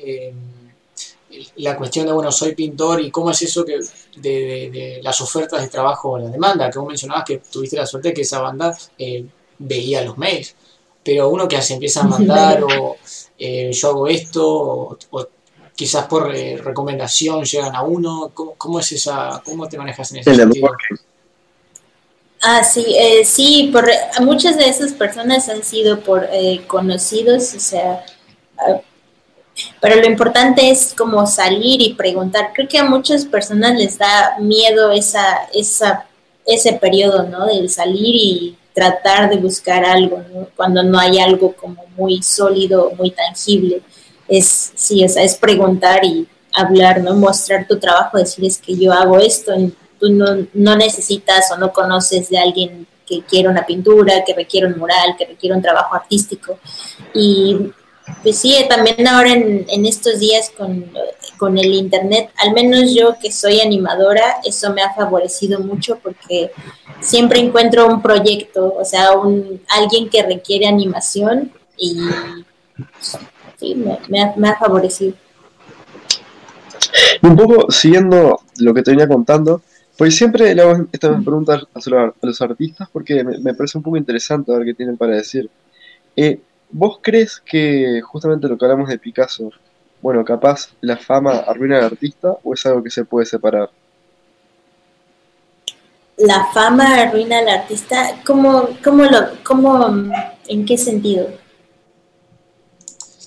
la 1.57 1.77
cuestión 1.77 2.05
de, 2.05 2.11
bueno, 2.11 2.31
soy 2.31 2.53
pintor 2.55 3.01
y 3.01 3.11
cómo 3.11 3.31
es 3.31 3.41
eso 3.41 3.65
que 3.65 3.79
de, 4.17 4.99
las 5.03 5.19
ofertas 5.21 5.61
de 5.61 5.69
trabajo 5.69 6.11
o 6.11 6.19
la 6.19 6.29
demanda, 6.29 6.69
que 6.69 6.79
vos 6.79 6.87
mencionabas 6.87 7.23
que 7.25 7.37
tuviste 7.51 7.77
la 7.77 7.85
suerte 7.85 8.13
que 8.13 8.21
esa 8.21 8.41
banda 8.41 8.77
eh, 8.97 9.25
veía 9.59 10.03
los 10.03 10.17
mails, 10.17 10.55
pero 11.03 11.29
uno 11.29 11.47
que 11.47 11.61
se 11.61 11.73
empieza 11.73 12.01
a 12.01 12.03
mandar 12.07 12.63
o 12.63 12.97
eh, 13.37 13.71
yo 13.71 13.89
hago 13.89 14.07
esto, 14.07 14.97
o, 15.11 15.27
quizás 15.75 16.05
por 16.05 16.33
eh, 16.35 16.57
recomendación 16.57 17.43
llegan 17.43 17.75
a 17.75 17.81
uno, 17.81 18.31
¿Cómo, 18.33 18.79
es 18.79 18.91
esa, 18.91 19.41
cómo 19.43 19.67
te 19.67 19.77
manejas 19.77 20.11
en 20.11 20.19
ese 20.19 20.35
sentido? 20.35 20.69
Ah, 22.41 22.63
sí, 22.63 22.85
eh, 22.97 23.23
sí, 23.25 23.69
por, 23.71 23.89
muchas 24.21 24.57
de 24.57 24.67
esas 24.67 24.93
personas 24.93 25.49
han 25.49 25.63
sido 25.63 26.01
por 26.01 26.27
conocidos, 26.67 27.53
o 27.53 27.59
sea, 27.59 28.05
ah, 28.57 28.81
pero 29.79 29.95
lo 29.95 30.05
importante 30.05 30.69
es 30.69 30.93
como 30.93 31.25
salir 31.27 31.81
y 31.81 31.93
preguntar. 31.93 32.51
Creo 32.53 32.67
que 32.67 32.77
a 32.77 32.85
muchas 32.85 33.25
personas 33.25 33.77
les 33.77 33.97
da 33.97 34.37
miedo 34.39 34.91
esa, 34.91 35.49
esa, 35.53 36.07
ese 36.45 36.73
periodo, 36.73 37.23
¿no? 37.23 37.45
Del 37.45 37.69
salir 37.69 38.15
y 38.15 38.57
tratar 38.73 39.29
de 39.29 39.37
buscar 39.37 39.85
algo, 39.85 40.23
cuando 40.55 40.83
no 40.83 40.99
hay 40.99 41.19
algo 41.19 41.53
como 41.53 41.85
muy 41.95 42.21
sólido, 42.23 42.91
muy 42.97 43.11
tangible. 43.11 43.81
Es, 44.27 44.71
sí, 44.75 45.03
es, 45.03 45.15
es 45.15 45.35
preguntar 45.35 46.03
y 46.03 46.27
hablar, 46.53 47.01
¿no? 47.01 47.13
Mostrar 47.13 47.67
tu 47.67 47.79
trabajo, 47.79 48.17
decir 48.17 48.45
es 48.45 48.57
que 48.57 48.75
yo 48.75 48.91
hago 48.91 49.19
esto, 49.19 49.53
tú 49.99 50.09
no, 50.09 50.47
no 50.53 50.75
necesitas 50.75 51.51
o 51.51 51.57
no 51.57 51.71
conoces 51.71 52.29
de 52.29 52.37
alguien 52.37 52.87
que 53.05 53.21
quiera 53.21 53.49
una 53.49 53.65
pintura, 53.65 54.23
que 54.25 54.33
requiere 54.33 54.67
un 54.67 54.79
mural, 54.79 55.15
que 55.17 55.25
requiere 55.25 55.55
un 55.55 55.61
trabajo 55.61 55.95
artístico. 55.95 56.57
Y 57.13 57.71
pues 58.21 58.39
sí, 58.39 58.55
también 58.69 59.07
ahora 59.07 59.31
en, 59.31 59.65
en 59.69 59.85
estos 59.85 60.19
días 60.19 60.51
con, 60.57 60.91
con, 61.37 61.57
el 61.57 61.73
Internet, 61.73 62.29
al 62.37 62.53
menos 62.53 62.93
yo 62.93 63.15
que 63.21 63.31
soy 63.31 63.61
animadora, 63.61 64.37
eso 64.43 64.73
me 64.73 64.81
ha 64.81 64.93
favorecido 64.93 65.59
mucho 65.59 65.99
porque 66.01 66.51
siempre 67.03 67.39
encuentro 67.39 67.87
un 67.87 68.01
proyecto, 68.01 68.73
o 68.79 68.85
sea, 68.85 69.11
un, 69.13 69.61
alguien 69.69 70.09
que 70.09 70.23
requiere 70.23 70.65
animación 70.65 71.51
y 71.77 71.99
sí, 73.57 73.75
me, 74.07 74.49
ha, 74.49 74.55
favorecido. 74.57 75.13
un 77.21 77.35
poco 77.35 77.71
siguiendo 77.71 78.39
lo 78.59 78.73
que 78.73 78.81
te 78.81 78.91
venía 78.91 79.07
contando, 79.07 79.61
pues 79.97 80.15
siempre 80.15 80.55
le 80.55 80.61
hago 80.61 80.87
estas 80.91 81.23
preguntas 81.23 81.63
a 81.73 82.11
los 82.21 82.41
artistas 82.41 82.89
porque 82.91 83.23
me, 83.23 83.53
parece 83.53 83.77
un 83.77 83.83
poco 83.83 83.97
interesante 83.97 84.51
ver 84.51 84.65
qué 84.65 84.73
tienen 84.73 84.97
para 84.97 85.15
decir. 85.15 85.49
Eh, 86.15 86.39
¿Vos 86.71 86.99
crees 87.01 87.39
que 87.39 88.01
justamente 88.01 88.47
lo 88.47 88.57
que 88.57 88.65
hablamos 88.65 88.89
de 88.89 88.97
Picasso, 88.97 89.51
bueno, 90.01 90.25
capaz 90.25 90.69
la 90.81 90.97
fama 90.97 91.43
arruina 91.47 91.77
al 91.77 91.83
artista 91.83 92.35
o 92.43 92.53
es 92.55 92.65
algo 92.65 92.81
que 92.81 92.89
se 92.89 93.05
puede 93.05 93.27
separar? 93.27 93.69
La 96.17 96.49
fama 96.53 97.01
arruina 97.01 97.39
al 97.39 97.49
artista, 97.49 98.21
¿cómo, 98.25 98.69
cómo 98.83 99.03
lo, 99.03 99.19
cómo, 99.43 100.11
en 100.47 100.65
qué 100.65 100.77
sentido? 100.77 101.27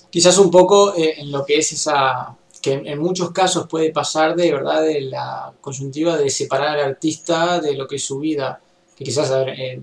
Quizás 0.09 0.37
un 0.37 0.49
poco 0.49 0.95
eh, 0.95 1.15
en 1.17 1.31
lo 1.31 1.45
que 1.45 1.57
es 1.57 1.73
esa, 1.73 2.35
que 2.61 2.73
en, 2.73 2.99
muchos 2.99 3.31
casos 3.31 3.67
puede 3.67 3.91
pasar 3.91 4.35
de 4.35 4.51
verdad 4.51 4.81
de 4.81 5.01
la 5.01 5.53
conjuntiva 5.59 6.17
de 6.17 6.29
separar 6.29 6.77
al 6.77 6.91
artista 6.91 7.59
de 7.59 7.75
lo 7.75 7.87
que 7.87 7.97
es 7.97 8.03
su 8.05 8.19
vida, 8.19 8.61
que 8.95 9.03
quizás, 9.03 9.29
a 9.31 9.39
ver, 9.39 9.49
eh, 9.49 9.81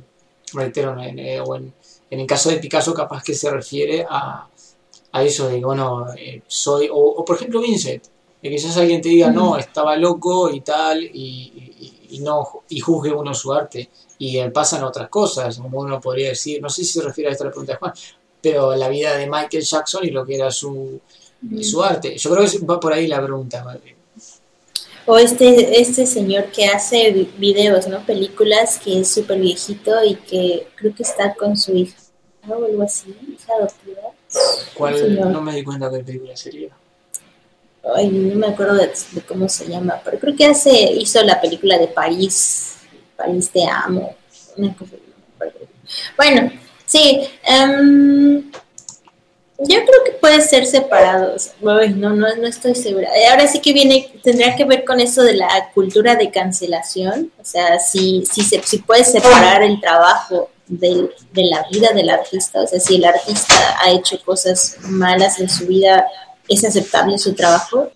reitero, 0.55 0.97
eh, 1.01 1.41
o 1.41 1.57
en 1.57 1.73
en 2.15 2.21
el 2.21 2.27
caso 2.27 2.49
de 2.49 2.59
Picasso, 2.59 2.95
capaz 2.95 3.25
que 3.25 3.35
se 3.35 3.51
refiere 3.51 4.07
a, 4.09 4.47
a 5.13 5.23
eso 5.25 5.49
de, 5.49 5.61
bueno, 5.61 6.07
eh, 6.17 6.43
soy, 6.47 6.89
o, 6.91 7.25
por 7.25 7.37
ejemplo 7.37 7.61
Vincent. 7.61 8.05
que 8.41 8.51
quizás 8.51 8.77
alguien 8.77 9.01
te 9.01 9.09
diga, 9.09 9.31
no, 9.31 9.57
estaba 9.57 9.97
loco 9.97 10.49
y 10.51 10.61
tal, 10.61 11.03
y, 11.03 11.11
y, 11.13 11.94
no 12.21 12.63
y 12.69 12.81
juzgue 12.81 13.13
uno 13.13 13.35
su 13.35 13.53
arte. 13.53 13.91
Y 14.19 14.41
pasan 14.51 14.85
otras 14.85 15.09
cosas, 15.09 15.59
como 15.59 15.81
uno 15.81 16.01
podría 16.01 16.29
decir, 16.31 16.63
no 16.63 16.69
sé 16.69 16.85
si 16.85 16.93
se 16.93 17.03
refiere 17.03 17.31
a 17.31 17.33
esta 17.33 17.45
pregunta 17.47 17.73
de 17.73 17.79
Juan, 17.79 17.93
pero 18.41 18.77
la 18.77 18.89
vida 18.89 19.17
de 19.17 19.27
Michael 19.27 19.65
Jackson 19.65 20.05
y 20.05 20.11
lo 20.11 20.25
que 20.25 20.37
era 20.37 20.51
su, 20.51 21.01
su 21.61 21.83
arte. 21.83 22.17
Yo 22.17 22.31
creo 22.31 22.49
que 22.49 22.59
va 22.59 22.79
por 22.79 22.93
ahí 22.93 23.07
la 23.07 23.23
pregunta. 23.23 23.65
O 25.07 25.19
este, 25.19 25.81
este 25.81 26.07
señor 26.07 26.47
que 26.47 26.67
hace 26.67 27.29
videos, 27.37 27.87
¿no? 27.89 28.05
Películas, 28.07 28.79
que 28.79 29.01
es 29.01 29.09
súper 29.09 29.41
viejito 29.41 29.93
y 30.05 30.15
que 30.15 30.69
creo 30.77 30.95
que 30.95 31.03
está 31.03 31.35
con 31.35 31.57
su 31.57 31.77
hija 31.77 31.99
o 32.49 32.65
algo 32.65 32.83
así, 32.83 33.15
hija 33.29 33.53
adoptiva. 33.59 34.03
¿Cuál? 34.75 35.33
No 35.33 35.41
me 35.41 35.55
di 35.55 35.65
cuenta 35.65 35.91
qué 35.91 35.99
película 35.99 36.37
sería. 36.37 36.71
Ay, 37.95 38.09
no 38.09 38.37
me 38.37 38.47
acuerdo 38.47 38.75
de, 38.75 38.93
cómo 39.27 39.49
se 39.49 39.67
llama, 39.69 40.01
pero 40.05 40.19
creo 40.19 40.35
que 40.35 40.47
hace, 40.47 40.71
hizo 40.71 41.23
la 41.23 41.41
película 41.41 41.79
de 41.79 41.89
París, 41.89 42.77
París 43.17 43.51
te 43.51 43.67
amo. 43.67 44.15
Bueno, 46.17 46.51
sí, 46.87 47.29
um, 47.47 48.51
yo 49.59 49.85
creo 49.85 50.05
que 50.05 50.13
puede 50.13 50.41
ser 50.41 50.67
separados. 50.67 51.53
no, 51.61 52.11
no, 52.11 52.37
no 52.37 52.47
estoy 52.47 52.75
segura. 52.75 53.09
Eh, 53.17 53.29
ahora 53.29 53.47
sí 53.47 53.61
que 53.61 53.73
viene, 53.73 54.13
tendría 54.23 54.57
que 54.57 54.65
ver 54.65 54.85
con 54.85 55.01
eso 55.01 55.23
de 55.23 55.35
la 55.35 55.71
cultura 55.75 56.17
de 56.17 56.31
cancelación. 56.31 57.33
O 57.41 57.45
sea, 57.45 57.79
si, 57.79 58.25
si, 58.31 58.43
se, 58.43 58.63
si 58.63 58.79
puedes 58.79 59.13
separar 59.13 59.63
el 59.63 59.81
trabajo 59.81 60.51
de, 60.67 61.11
de 61.33 61.45
la 61.45 61.67
vida 61.71 61.91
del 61.93 62.11
artista. 62.11 62.63
O 62.63 62.67
sea, 62.67 62.81
si 62.81 62.97
el 62.97 63.05
artista 63.05 63.79
ha 63.81 63.91
hecho 63.91 64.19
cosas 64.25 64.77
malas 64.83 65.39
en 65.39 65.49
su 65.49 65.67
vida, 65.67 66.07
¿es 66.49 66.65
aceptable 66.65 67.19
su 67.19 67.35
trabajo? 67.35 67.91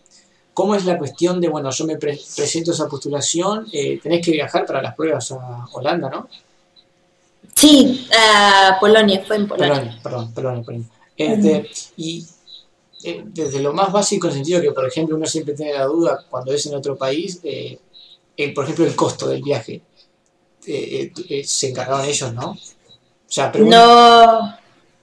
¿Cómo 0.54 0.74
es 0.74 0.84
la 0.84 0.98
cuestión 0.98 1.40
de, 1.40 1.48
bueno, 1.48 1.70
yo 1.70 1.84
me 1.86 1.96
presento 1.96 2.72
esa 2.72 2.88
postulación, 2.88 3.66
eh, 3.72 4.00
tenés 4.02 4.24
que 4.24 4.32
viajar 4.32 4.66
para 4.66 4.82
las 4.82 4.94
pruebas 4.94 5.30
a 5.32 5.66
Holanda, 5.72 6.10
¿no? 6.10 6.28
Sí, 7.54 8.08
a 8.16 8.76
Polonia, 8.80 9.22
fue 9.26 9.36
en 9.36 9.48
Polonia. 9.48 9.74
Polonia, 9.74 10.00
perdón, 10.02 10.32
Polonia, 10.32 10.62
Polonia. 10.62 10.88
Este, 11.16 11.70
y 11.96 12.26
eh, 13.04 13.22
desde 13.26 13.60
lo 13.60 13.72
más 13.72 13.92
básico, 13.92 14.28
en 14.28 14.34
sentido 14.34 14.60
que, 14.60 14.72
por 14.72 14.86
ejemplo, 14.86 15.16
uno 15.16 15.26
siempre 15.26 15.54
tiene 15.54 15.74
la 15.74 15.84
duda 15.84 16.24
cuando 16.28 16.52
es 16.52 16.66
en 16.66 16.74
otro 16.74 16.96
país, 16.96 17.40
eh, 17.44 17.78
por 18.54 18.64
ejemplo, 18.64 18.84
el 18.84 18.96
costo 18.96 19.28
del 19.28 19.42
viaje, 19.42 19.80
eh, 20.66 21.12
se 21.44 21.68
encargaban 21.68 22.08
ellos, 22.08 22.32
¿no? 22.34 22.50
O 22.50 22.58
sea, 23.26 23.52
no, 23.58 24.56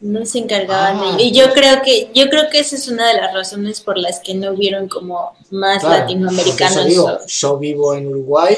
no 0.06 0.24
se 0.26 0.40
encargaban 0.40 0.98
ah, 1.00 1.18
Y 1.20 1.32
yo 1.32 1.52
creo 1.52 1.82
que 1.82 2.12
yo 2.14 2.30
creo 2.30 2.50
que 2.52 2.60
esa 2.60 2.76
es 2.76 2.88
una 2.88 3.08
de 3.08 3.16
las 3.16 3.34
razones 3.34 3.82
por 3.82 3.98
las 3.98 4.20
que 4.20 4.36
no 4.36 4.54
vieron 4.54 4.88
como 4.88 5.36
más 5.50 5.84
latinoamericanos. 5.84 7.28
yo 7.28 7.58
vivo 7.58 7.96
en 7.96 8.08
Uruguay. 8.08 8.56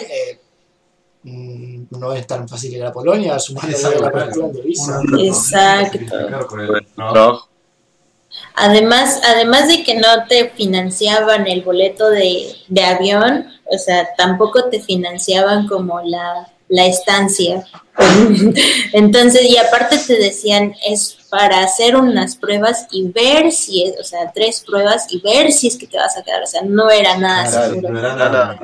Mm, 1.24 1.86
no 1.92 2.14
es 2.14 2.28
tan 2.28 2.48
fácil 2.48 2.74
ir 2.74 2.84
a 2.84 2.92
Polonia, 2.92 3.40
sumando 3.40 3.78
la 4.00 4.12
cuestión 4.12 4.52
de 4.52 4.62
visa. 4.62 5.02
Exacto. 5.20 6.16
Además, 8.54 9.22
además 9.24 9.68
de 9.68 9.84
que 9.84 9.96
no 9.96 10.28
te 10.28 10.50
financiaban 10.50 11.48
el 11.48 11.62
boleto 11.64 12.10
de, 12.10 12.56
de 12.68 12.84
avión, 12.84 13.48
o 13.66 13.78
sea, 13.78 14.10
tampoco 14.18 14.66
te 14.70 14.82
financiaban 14.82 15.68
como 15.68 16.02
la, 16.02 16.52
la 16.70 16.86
estancia. 16.86 17.66
Entonces, 18.94 19.44
y 19.44 19.58
aparte 19.58 19.98
te 20.06 20.18
decían, 20.18 20.74
es 20.86 21.18
para 21.30 21.62
hacer 21.62 21.96
unas 21.96 22.36
pruebas 22.36 22.88
y 22.92 23.08
ver 23.10 23.52
si 23.52 23.84
es, 23.84 24.00
o 24.00 24.04
sea, 24.04 24.32
tres 24.34 24.64
pruebas 24.66 25.08
y 25.10 25.20
ver 25.20 25.52
si 25.52 25.68
es 25.68 25.78
que 25.78 25.88
te 25.88 25.98
vas 25.98 26.18
a 26.18 26.24
quedar, 26.24 26.44
o 26.44 26.48
sea, 26.48 26.62
no 26.62 26.90
era 26.90 27.18
nada. 27.18 27.70
Seguro. 27.70 27.90
No 27.90 28.00
era 28.00 28.16
nada, 28.16 28.60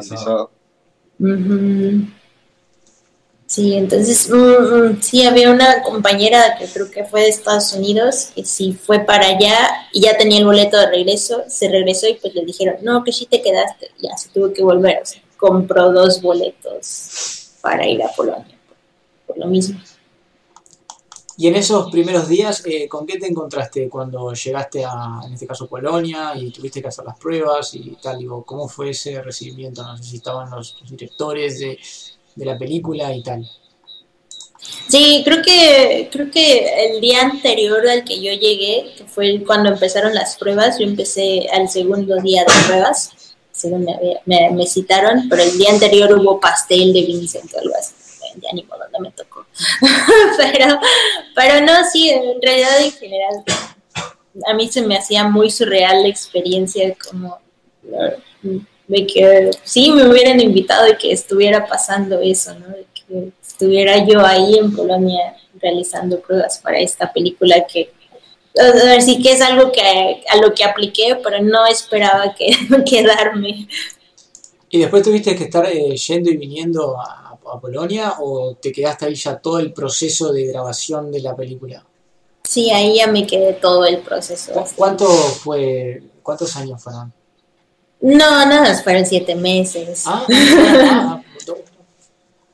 Sí, 3.45 3.75
entonces 3.75 4.31
mm, 4.31 4.35
mm, 4.35 5.01
sí 5.01 5.23
había 5.27 5.51
una 5.51 5.83
compañera 5.83 6.55
que 6.57 6.65
creo 6.65 6.89
que 6.89 7.03
fue 7.03 7.21
de 7.21 7.29
Estados 7.29 7.71
Unidos 7.73 8.29
que 8.33 8.43
sí 8.45 8.73
fue 8.73 9.01
para 9.01 9.27
allá 9.27 9.55
y 9.91 10.01
ya 10.01 10.17
tenía 10.17 10.39
el 10.39 10.45
boleto 10.45 10.79
de 10.79 10.87
regreso, 10.87 11.43
se 11.47 11.69
regresó 11.69 12.07
y 12.07 12.15
pues 12.15 12.33
le 12.33 12.45
dijeron, 12.45 12.77
no, 12.81 13.03
que 13.03 13.11
sí 13.11 13.27
te 13.27 13.43
quedaste, 13.43 13.91
ya 14.01 14.17
se 14.17 14.29
tuvo 14.29 14.51
que 14.51 14.63
volver, 14.63 15.03
o 15.03 15.05
sea, 15.05 15.21
compró 15.37 15.91
dos 15.91 16.19
boletos 16.19 17.42
para 17.63 17.88
ir 17.88 18.04
a 18.04 18.10
Polonia, 18.10 18.60
por, 19.26 19.38
lo 19.38 19.47
mismo. 19.47 19.80
Y 21.38 21.47
en 21.47 21.56
esos 21.56 21.89
primeros 21.89 22.28
días, 22.28 22.62
eh, 22.65 22.89
¿con 22.89 23.08
qué 23.08 23.17
te 23.17 23.26
encontraste 23.26 23.88
cuando 23.88 24.34
llegaste 24.34 24.84
a, 24.84 25.21
en 25.26 25.32
este 25.32 25.47
caso, 25.47 25.65
Polonia 25.67 26.34
y 26.36 26.52
tuviste 26.52 26.82
que 26.82 26.89
hacer 26.89 27.06
las 27.06 27.17
pruebas 27.17 27.73
y 27.76 27.97
tal? 28.02 28.19
Digo, 28.19 28.43
¿cómo 28.43 28.67
fue 28.67 28.89
ese 28.89 29.21
recibimiento? 29.21 29.82
No 29.82 29.95
sé 29.95 30.04
si 30.04 30.17
estaban 30.17 30.52
los 30.52 30.76
directores 30.89 31.58
de, 31.58 31.80
de 32.36 32.45
la 32.45 32.58
película 32.58 33.15
y 33.15 33.23
tal. 33.23 33.49
Sí, 34.89 35.21
creo 35.23 35.41
que 35.41 36.10
creo 36.12 36.30
que 36.30 36.88
el 36.88 36.99
día 36.99 37.21
anterior 37.21 37.88
al 37.88 38.04
que 38.04 38.21
yo 38.21 38.34
llegué, 38.34 38.93
que 38.97 39.06
fue 39.06 39.41
cuando 39.45 39.69
empezaron 39.69 40.13
las 40.13 40.36
pruebas, 40.36 40.80
yo 40.80 40.86
empecé 40.86 41.47
al 41.52 41.69
segundo 41.69 42.21
día 42.21 42.41
de 42.41 42.54
pruebas, 42.67 43.22
me, 43.69 44.67
citaron, 44.67 45.28
pero 45.30 45.43
el 45.43 45.58
día 45.58 45.71
anterior 45.71 46.12
hubo 46.13 46.39
pastel 46.39 46.93
de 46.93 47.02
Vincent 47.04 47.54
o 47.54 47.60
algo 47.60 47.76
así. 47.78 47.93
Ya 48.41 48.49
ni 48.54 48.63
modo, 48.63 48.82
no 48.91 48.99
me 48.99 49.12
tocó. 49.12 49.45
pero, 50.38 50.80
pero 51.36 51.65
no, 51.65 51.86
sí, 51.91 52.10
en 52.10 52.41
realidad 52.41 52.84
en 52.84 52.91
general, 52.91 53.43
a 54.47 54.54
mí 54.54 54.67
se 54.67 54.82
me 54.82 54.97
hacía 54.97 55.26
muy 55.26 55.52
surreal 55.52 56.02
la 56.02 56.10
experiencia 56.10 56.95
como 56.95 57.38
de 58.88 59.08
que 59.08 59.52
sí 59.63 59.91
me 59.91 60.08
hubieran 60.08 60.39
invitado 60.39 60.88
y 60.89 60.97
que 60.97 61.12
estuviera 61.12 61.67
pasando 61.67 62.19
eso, 62.21 62.54
¿no? 62.56 62.67
De 62.69 62.86
que 62.93 63.30
estuviera 63.41 64.06
yo 64.06 64.26
ahí 64.26 64.58
en 64.58 64.76
Polonia 64.76 65.36
realizando 65.60 66.19
pruebas 66.19 66.60
para 66.60 66.80
esta 66.80 67.12
película 67.12 67.65
que 67.65 67.91
a 68.59 68.85
ver 68.85 69.01
sí 69.01 69.21
que 69.21 69.31
es 69.31 69.41
algo 69.41 69.71
que 69.71 70.23
a 70.29 70.37
lo 70.37 70.53
que 70.53 70.63
apliqué, 70.63 71.19
pero 71.23 71.41
no 71.41 71.65
esperaba 71.65 72.35
que 72.35 72.51
quedarme. 72.85 73.67
¿Y 74.69 74.79
después 74.79 75.03
tuviste 75.03 75.35
que 75.35 75.43
estar 75.43 75.65
eh, 75.65 75.95
yendo 75.95 76.29
y 76.31 76.37
viniendo 76.37 76.99
a, 76.99 77.29
Polonia 77.61 78.15
o 78.19 78.55
te 78.55 78.71
quedaste 78.71 79.05
ahí 79.05 79.13
ya 79.13 79.37
todo 79.37 79.59
el 79.59 79.71
proceso 79.73 80.33
de 80.33 80.47
grabación 80.47 81.11
de 81.11 81.21
la 81.21 81.35
película? 81.35 81.85
Sí, 82.41 82.71
ahí 82.71 82.97
ya 82.97 83.05
me 83.05 83.27
quedé 83.27 83.53
todo 83.53 83.85
el 83.85 83.99
proceso. 83.99 84.53
¿Cuánto 84.75 85.05
fue, 85.05 86.01
cuántos 86.23 86.55
años 86.55 86.81
fueron? 86.81 87.13
No, 88.01 88.45
no, 88.47 88.65
fueron 88.83 89.05
siete 89.05 89.35
meses. 89.35 90.03
Ah, 90.07 90.25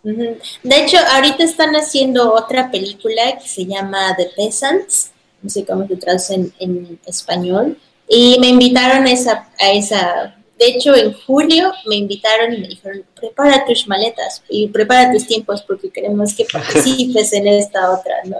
de 0.03 0.37
hecho, 0.83 0.97
ahorita 1.13 1.45
están 1.45 1.73
haciendo 1.75 2.33
otra 2.33 2.69
película 2.69 3.37
que 3.37 3.47
se 3.47 3.65
llama 3.65 4.15
The 4.17 4.31
Peasants, 4.35 5.11
no 5.41 5.49
sé 5.49 5.65
cómo 5.65 5.87
se 5.87 5.95
traduce 5.95 6.51
en, 6.59 6.99
español, 7.05 7.77
y 8.07 8.37
me 8.39 8.47
invitaron 8.47 9.05
a 9.05 9.11
esa, 9.11 9.49
a 9.59 9.71
esa, 9.71 10.35
de 10.57 10.67
hecho 10.67 10.95
en 10.95 11.13
julio 11.13 11.71
me 11.87 11.95
invitaron 11.95 12.53
y 12.53 12.61
me 12.61 12.67
dijeron, 12.67 13.03
prepara 13.15 13.65
tus 13.65 13.87
maletas 13.87 14.43
y 14.49 14.67
prepara 14.67 15.11
tus 15.11 15.27
tiempos 15.27 15.61
porque 15.61 15.89
queremos 15.89 16.33
que 16.33 16.45
participes 16.51 17.33
en 17.33 17.47
esta 17.47 17.91
otra, 17.91 18.15
¿no? 18.25 18.37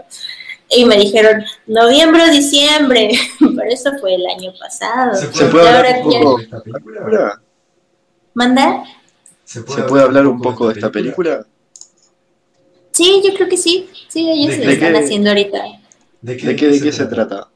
y 0.69 0.85
me 0.85 0.97
dijeron 0.97 1.43
noviembre 1.67 2.23
o 2.23 2.31
diciembre, 2.31 3.11
pero 3.39 3.69
eso 3.69 3.91
fue 3.99 4.15
el 4.15 4.25
año 4.27 4.53
pasado. 4.59 5.15
¿Se 5.15 5.45
puede 5.45 5.67
hablar 5.67 6.03
un 6.03 6.11
poco 6.11 6.37
de 6.37 6.43
esta 6.43 6.61
película? 6.61 7.41
¿Manda? 8.33 8.83
¿Se 9.43 9.61
puede, 9.61 10.03
hablar 10.03 10.27
un 10.27 10.39
poco 10.41 10.67
de 10.67 10.73
esta 10.75 10.91
película? 10.91 11.45
Sí, 12.91 13.21
yo 13.25 13.33
creo 13.33 13.49
que 13.49 13.57
sí. 13.57 13.89
Sí, 14.07 14.29
ellos 14.29 14.57
lo 14.63 14.71
están 14.71 14.95
haciendo 14.95 15.29
ahorita. 15.29 15.63
¿De 16.21 16.37
qué, 16.37 16.47
de 16.47 16.81
qué, 16.81 16.91
se, 16.91 17.05
trata? 17.05 17.49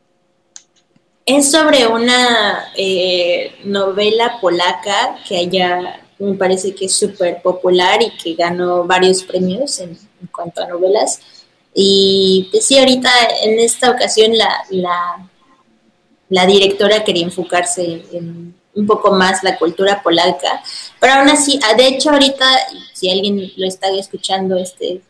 Es 1.26 1.52
sobre 1.52 1.86
una 1.88 2.72
eh, 2.78 3.56
novela 3.66 4.38
polaca 4.40 5.18
que 5.28 5.38
allá 5.38 6.02
me 6.20 6.36
parece 6.36 6.74
que 6.74 6.86
es 6.86 6.96
súper 6.96 7.42
popular 7.42 8.02
y 8.02 8.12
que 8.18 8.36
ganó 8.36 8.86
varios 8.86 9.24
premios 9.24 9.80
en 9.80 9.98
cuanto 10.32 10.62
a 10.62 10.68
novelas. 10.68 11.20
Y 11.74 12.48
pues 12.52 12.66
sí, 12.66 12.78
ahorita 12.78 13.10
en 13.44 13.60
esta 13.60 13.92
ocasión 13.92 14.38
la, 14.38 14.50
la, 14.70 15.30
la 16.30 16.46
directora 16.46 17.04
quería 17.04 17.24
enfocarse 17.24 18.06
en 18.12 18.56
un 18.76 18.88
poco 18.88 19.12
más 19.12 19.44
la 19.44 19.58
cultura 19.58 20.02
polaca, 20.02 20.64
pero 21.00 21.14
aún 21.14 21.30
así, 21.30 21.60
ah, 21.64 21.76
de 21.76 21.88
hecho 21.88 22.10
ahorita, 22.10 22.46
si 22.94 23.10
alguien 23.12 23.52
lo 23.56 23.68
está 23.68 23.90
escuchando, 23.90 24.58
este, 24.58 25.02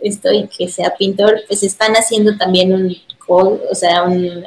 esto, 0.00 0.32
y 0.32 0.48
que 0.48 0.68
sea 0.68 0.94
pintor, 0.96 1.40
pues 1.46 1.62
están 1.62 1.94
haciendo 1.94 2.36
también 2.36 2.72
un 2.72 2.96
call, 3.26 3.60
o 3.70 3.74
sea, 3.74 4.04
un, 4.04 4.44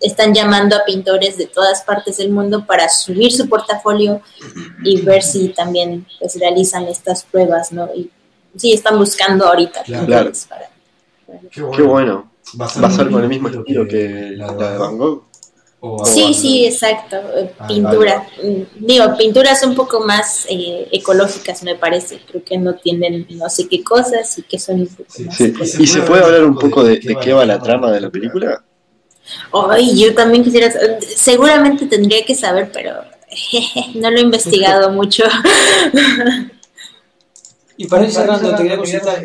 están 0.00 0.34
llamando 0.34 0.76
a 0.76 0.84
pintores 0.84 1.36
de 1.36 1.46
todas 1.46 1.82
partes 1.82 2.18
del 2.18 2.30
mundo 2.30 2.64
para 2.66 2.88
subir 2.88 3.32
su 3.32 3.48
portafolio 3.48 4.20
y 4.84 5.00
ver 5.00 5.22
si 5.22 5.48
también 5.48 6.06
pues 6.18 6.38
realizan 6.38 6.86
estas 6.86 7.24
pruebas, 7.24 7.72
¿no? 7.72 7.88
Y 7.94 8.10
sí 8.56 8.72
están 8.72 8.98
buscando 8.98 9.46
ahorita. 9.46 9.82
Claro. 9.82 10.32
Qué 11.50 11.82
bueno. 11.82 12.30
Va 12.60 12.66
a 12.66 12.90
ser 12.90 13.10
con 13.10 13.22
el 13.22 13.28
mismo 13.28 13.48
estilo 13.48 13.86
que, 13.86 14.32
la, 14.36 14.52
de 14.52 14.78
Van 14.78 14.98
Gogh. 14.98 15.29
Sí, 16.04 16.34
sí, 16.34 16.66
exacto, 16.66 17.16
eh, 17.36 17.52
ah, 17.58 17.66
pintura. 17.66 18.26
Mm, 18.42 18.86
digo, 18.86 19.16
pinturas 19.16 19.62
un 19.64 19.74
poco 19.74 20.00
más 20.00 20.46
eh, 20.48 20.88
ecológicas 20.92 21.62
me 21.62 21.74
parece, 21.74 22.20
creo 22.26 22.44
que 22.44 22.58
no 22.58 22.74
tienen 22.74 23.26
no 23.30 23.48
sé 23.48 23.68
qué 23.68 23.82
cosas 23.82 24.38
y 24.38 24.42
que 24.42 24.58
son 24.58 24.80
un 24.80 24.88
poco 24.88 25.12
más 25.24 25.40
¿Y 25.40 25.86
se 25.86 26.02
puede 26.02 26.24
hablar 26.24 26.44
un 26.44 26.56
poco 26.58 26.84
de, 26.84 27.00
qué 27.00 27.32
va 27.32 27.46
la 27.46 27.58
trama 27.58 27.90
de 27.92 28.00
la 28.00 28.10
película? 28.10 28.62
Ay, 29.52 29.98
yo 29.98 30.14
también 30.14 30.44
quisiera, 30.44 30.72
seguramente 31.00 31.86
tendría 31.86 32.24
que 32.24 32.34
saber, 32.34 32.70
pero 32.72 32.94
no 33.94 34.10
lo 34.10 34.18
he 34.18 34.22
investigado 34.22 34.90
mucho. 34.92 35.24
y 37.76 37.86
para 37.86 38.04
ir 38.04 38.10
cerrando, 38.10 38.50
te 38.50 38.62
quería 38.62 38.76
consultar, 38.76 39.24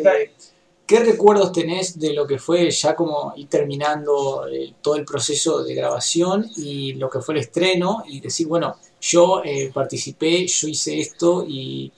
¿Qué 0.86 1.00
recuerdos 1.00 1.50
tenés 1.50 1.98
de 1.98 2.14
lo 2.14 2.28
que 2.28 2.38
fue 2.38 2.70
ya 2.70 2.94
como 2.94 3.32
ir 3.34 3.48
terminando 3.48 4.46
eh, 4.46 4.74
todo 4.80 4.94
el 4.94 5.04
proceso 5.04 5.64
de 5.64 5.74
grabación 5.74 6.48
y 6.56 6.92
lo 6.92 7.10
que 7.10 7.20
fue 7.20 7.34
el 7.34 7.40
estreno 7.40 8.04
y 8.06 8.20
decir, 8.20 8.46
bueno, 8.46 8.76
yo 9.00 9.42
eh, 9.44 9.72
participé, 9.74 10.46
yo 10.46 10.68
hice 10.68 11.00
esto 11.00 11.44
y 11.46 11.90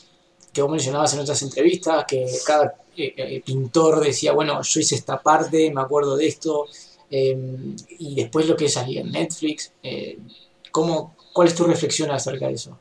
que 0.51 0.63
vos 0.63 0.71
mencionabas 0.71 1.13
en 1.13 1.21
otras 1.21 1.43
entrevistas, 1.43 2.07
que 2.09 2.27
cada 2.47 2.77
eh, 2.97 3.43
pintor 3.45 4.01
decía, 4.01 4.33
bueno, 4.33 4.63
yo 4.63 4.81
hice 4.81 4.95
esta 4.95 5.21
parte, 5.21 5.71
me 5.71 5.83
acuerdo 5.83 6.17
de 6.17 6.27
esto, 6.27 6.65
em, 7.11 7.77
y 7.99 8.15
después 8.15 8.49
lo 8.49 8.57
que 8.57 8.71
salía 8.71 9.03
en 9.03 9.13
Netflix, 9.13 9.71
¿cómo, 10.73 11.15
¿cuál 11.35 11.49
es 11.49 11.55
tu 11.55 11.65
reflexión 11.65 12.11
acerca 12.11 12.49
de 12.49 12.55
eso? 12.55 12.79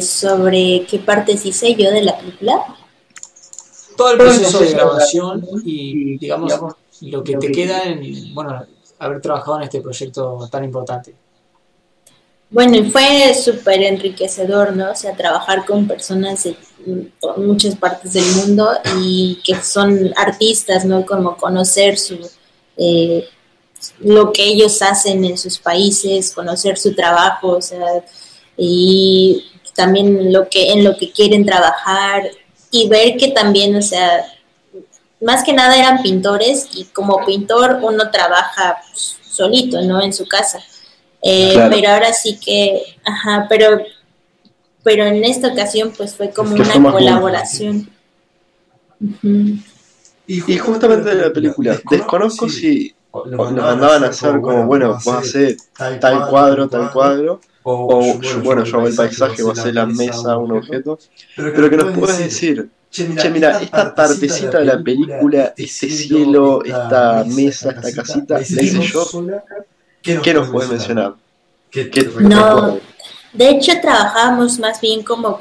sobre 0.00 0.84
qué 0.90 0.98
partes 0.98 1.46
hice 1.46 1.76
yo 1.76 1.90
de 1.92 2.02
la 2.02 2.18
película 2.18 2.81
todo 4.02 4.12
el 4.12 4.18
proceso 4.18 4.58
de 4.58 4.70
grabación 4.72 5.46
y, 5.64 6.18
digamos, 6.18 6.52
lo 7.02 7.22
que 7.22 7.36
te 7.36 7.52
queda 7.52 7.84
en, 7.84 8.34
bueno, 8.34 8.66
haber 8.98 9.20
trabajado 9.20 9.58
en 9.58 9.62
este 9.64 9.80
proyecto 9.80 10.48
tan 10.50 10.64
importante. 10.64 11.14
Bueno, 12.50 12.90
fue 12.90 13.32
súper 13.32 13.82
enriquecedor, 13.82 14.76
¿no? 14.76 14.90
O 14.90 14.94
sea, 14.94 15.16
trabajar 15.16 15.64
con 15.64 15.86
personas 15.86 16.42
de 16.42 16.56
muchas 17.36 17.76
partes 17.76 18.12
del 18.12 18.26
mundo 18.36 18.70
y 18.98 19.40
que 19.44 19.54
son 19.62 20.12
artistas, 20.16 20.84
¿no? 20.84 21.06
Como 21.06 21.36
conocer 21.36 21.96
su, 21.96 22.18
eh, 22.76 23.24
lo 24.00 24.32
que 24.32 24.44
ellos 24.44 24.82
hacen 24.82 25.24
en 25.24 25.38
sus 25.38 25.58
países, 25.58 26.32
conocer 26.34 26.76
su 26.76 26.94
trabajo, 26.94 27.56
o 27.56 27.62
sea, 27.62 28.04
y 28.56 29.44
también 29.74 30.32
lo 30.32 30.48
que 30.48 30.72
en 30.72 30.84
lo 30.84 30.96
que 30.96 31.10
quieren 31.10 31.46
trabajar 31.46 32.24
y 32.72 32.88
ver 32.88 33.16
que 33.16 33.28
también, 33.28 33.76
o 33.76 33.82
sea, 33.82 34.24
más 35.20 35.44
que 35.44 35.52
nada 35.52 35.76
eran 35.76 36.02
pintores 36.02 36.68
y 36.74 36.86
como 36.86 37.24
pintor 37.24 37.78
uno 37.82 38.10
trabaja 38.10 38.78
pues, 38.88 39.18
solito, 39.30 39.80
¿no? 39.82 40.02
En 40.02 40.12
su 40.12 40.26
casa. 40.26 40.58
Eh, 41.22 41.54
pero 41.70 41.90
ahora 41.90 42.12
sí 42.12 42.40
que, 42.44 42.82
ajá, 43.04 43.46
pero, 43.48 43.80
pero 44.82 45.04
en 45.04 45.22
esta 45.22 45.48
ocasión 45.52 45.92
pues 45.96 46.16
fue 46.16 46.30
como 46.30 46.54
una 46.54 46.90
colaboración. 46.90 47.88
Y 50.26 50.58
justamente 50.58 51.14
de 51.14 51.26
la 51.26 51.32
película, 51.32 51.78
desconozco 51.90 52.48
si 52.48 52.92
nos 53.26 53.52
mandaban 53.52 54.02
a 54.04 54.08
hacer 54.08 54.40
como, 54.40 54.64
bueno, 54.66 54.92
vas 54.94 55.06
a 55.06 55.18
hacer 55.18 55.56
tal 55.76 56.28
cuadro, 56.28 56.68
tal 56.68 56.90
cuadro, 56.90 57.40
o, 57.62 58.18
bueno, 58.42 58.64
yo 58.64 58.78
hago 58.78 58.88
el 58.88 58.94
paisaje, 58.94 59.42
vos 59.42 59.58
hacer 59.58 59.74
la 59.74 59.86
mesa, 59.86 60.36
un 60.36 60.52
objeto, 60.52 60.98
pero 61.36 61.70
que 61.70 61.76
nos 61.76 61.96
puedes 61.96 62.18
decir, 62.18 62.68
che, 62.90 63.06
mira, 63.30 63.60
esta 63.60 63.94
partecita 63.94 64.58
de 64.58 64.64
la 64.66 64.82
película, 64.82 65.54
este 65.56 65.88
cielo, 65.88 66.64
esta 66.64 67.24
mesa, 67.24 67.70
esta 67.70 67.92
casita, 67.92 68.34
la 68.34 68.42
hice 68.42 68.80
yo, 68.80 69.06
¿qué 70.02 70.34
nos 70.34 70.48
puedes 70.48 70.70
mencionar? 70.70 71.14
No, 72.20 72.78
de 73.32 73.48
hecho 73.48 73.72
trabajábamos 73.80 74.58
más 74.58 74.80
bien 74.80 75.02
como 75.02 75.38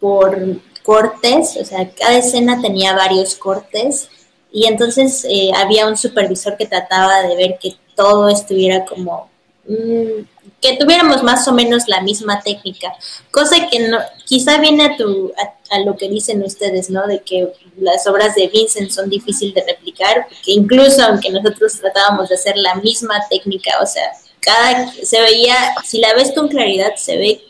por 0.00 0.38
cortes, 0.82 1.56
o 1.60 1.64
sea, 1.64 1.90
cada 1.90 2.16
escena 2.16 2.62
tenía 2.62 2.94
varios 2.94 3.34
cortes 3.34 4.08
y 4.52 4.66
entonces 4.66 5.26
eh, 5.28 5.50
había 5.54 5.86
un 5.86 5.96
supervisor 5.96 6.56
que 6.56 6.66
trataba 6.66 7.22
de 7.22 7.36
ver 7.36 7.58
que 7.60 7.72
todo 7.94 8.28
estuviera 8.28 8.84
como 8.84 9.28
mm, 9.66 10.22
que 10.66 10.76
tuviéramos 10.76 11.22
más 11.22 11.46
o 11.46 11.52
menos 11.52 11.84
la 11.86 12.00
misma 12.00 12.40
técnica, 12.40 12.92
cosa 13.30 13.68
que 13.68 13.88
no, 13.88 13.98
quizá 14.24 14.58
viene 14.58 14.84
a, 14.84 14.96
tu, 14.96 15.32
a, 15.70 15.78
lo 15.80 15.96
que 15.96 16.08
dicen 16.08 16.42
ustedes, 16.42 16.90
¿no? 16.90 17.06
De 17.06 17.20
que 17.20 17.52
las 17.78 18.06
obras 18.06 18.34
de 18.34 18.48
Vincent 18.48 18.90
son 18.90 19.08
difíciles 19.08 19.54
de 19.54 19.64
replicar, 19.64 20.26
porque 20.28 20.52
incluso 20.52 21.04
aunque 21.04 21.30
nosotros 21.30 21.78
tratábamos 21.80 22.28
de 22.28 22.34
hacer 22.34 22.56
la 22.56 22.74
misma 22.76 23.20
técnica, 23.30 23.78
o 23.80 23.86
sea, 23.86 24.10
cada, 24.40 24.92
se 24.92 25.20
veía, 25.20 25.56
si 25.84 26.00
la 26.00 26.14
ves 26.14 26.32
con 26.32 26.48
claridad, 26.48 26.94
se 26.96 27.16
ve 27.16 27.40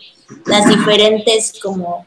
las 0.44 0.66
diferentes 0.68 1.54
como 1.62 2.06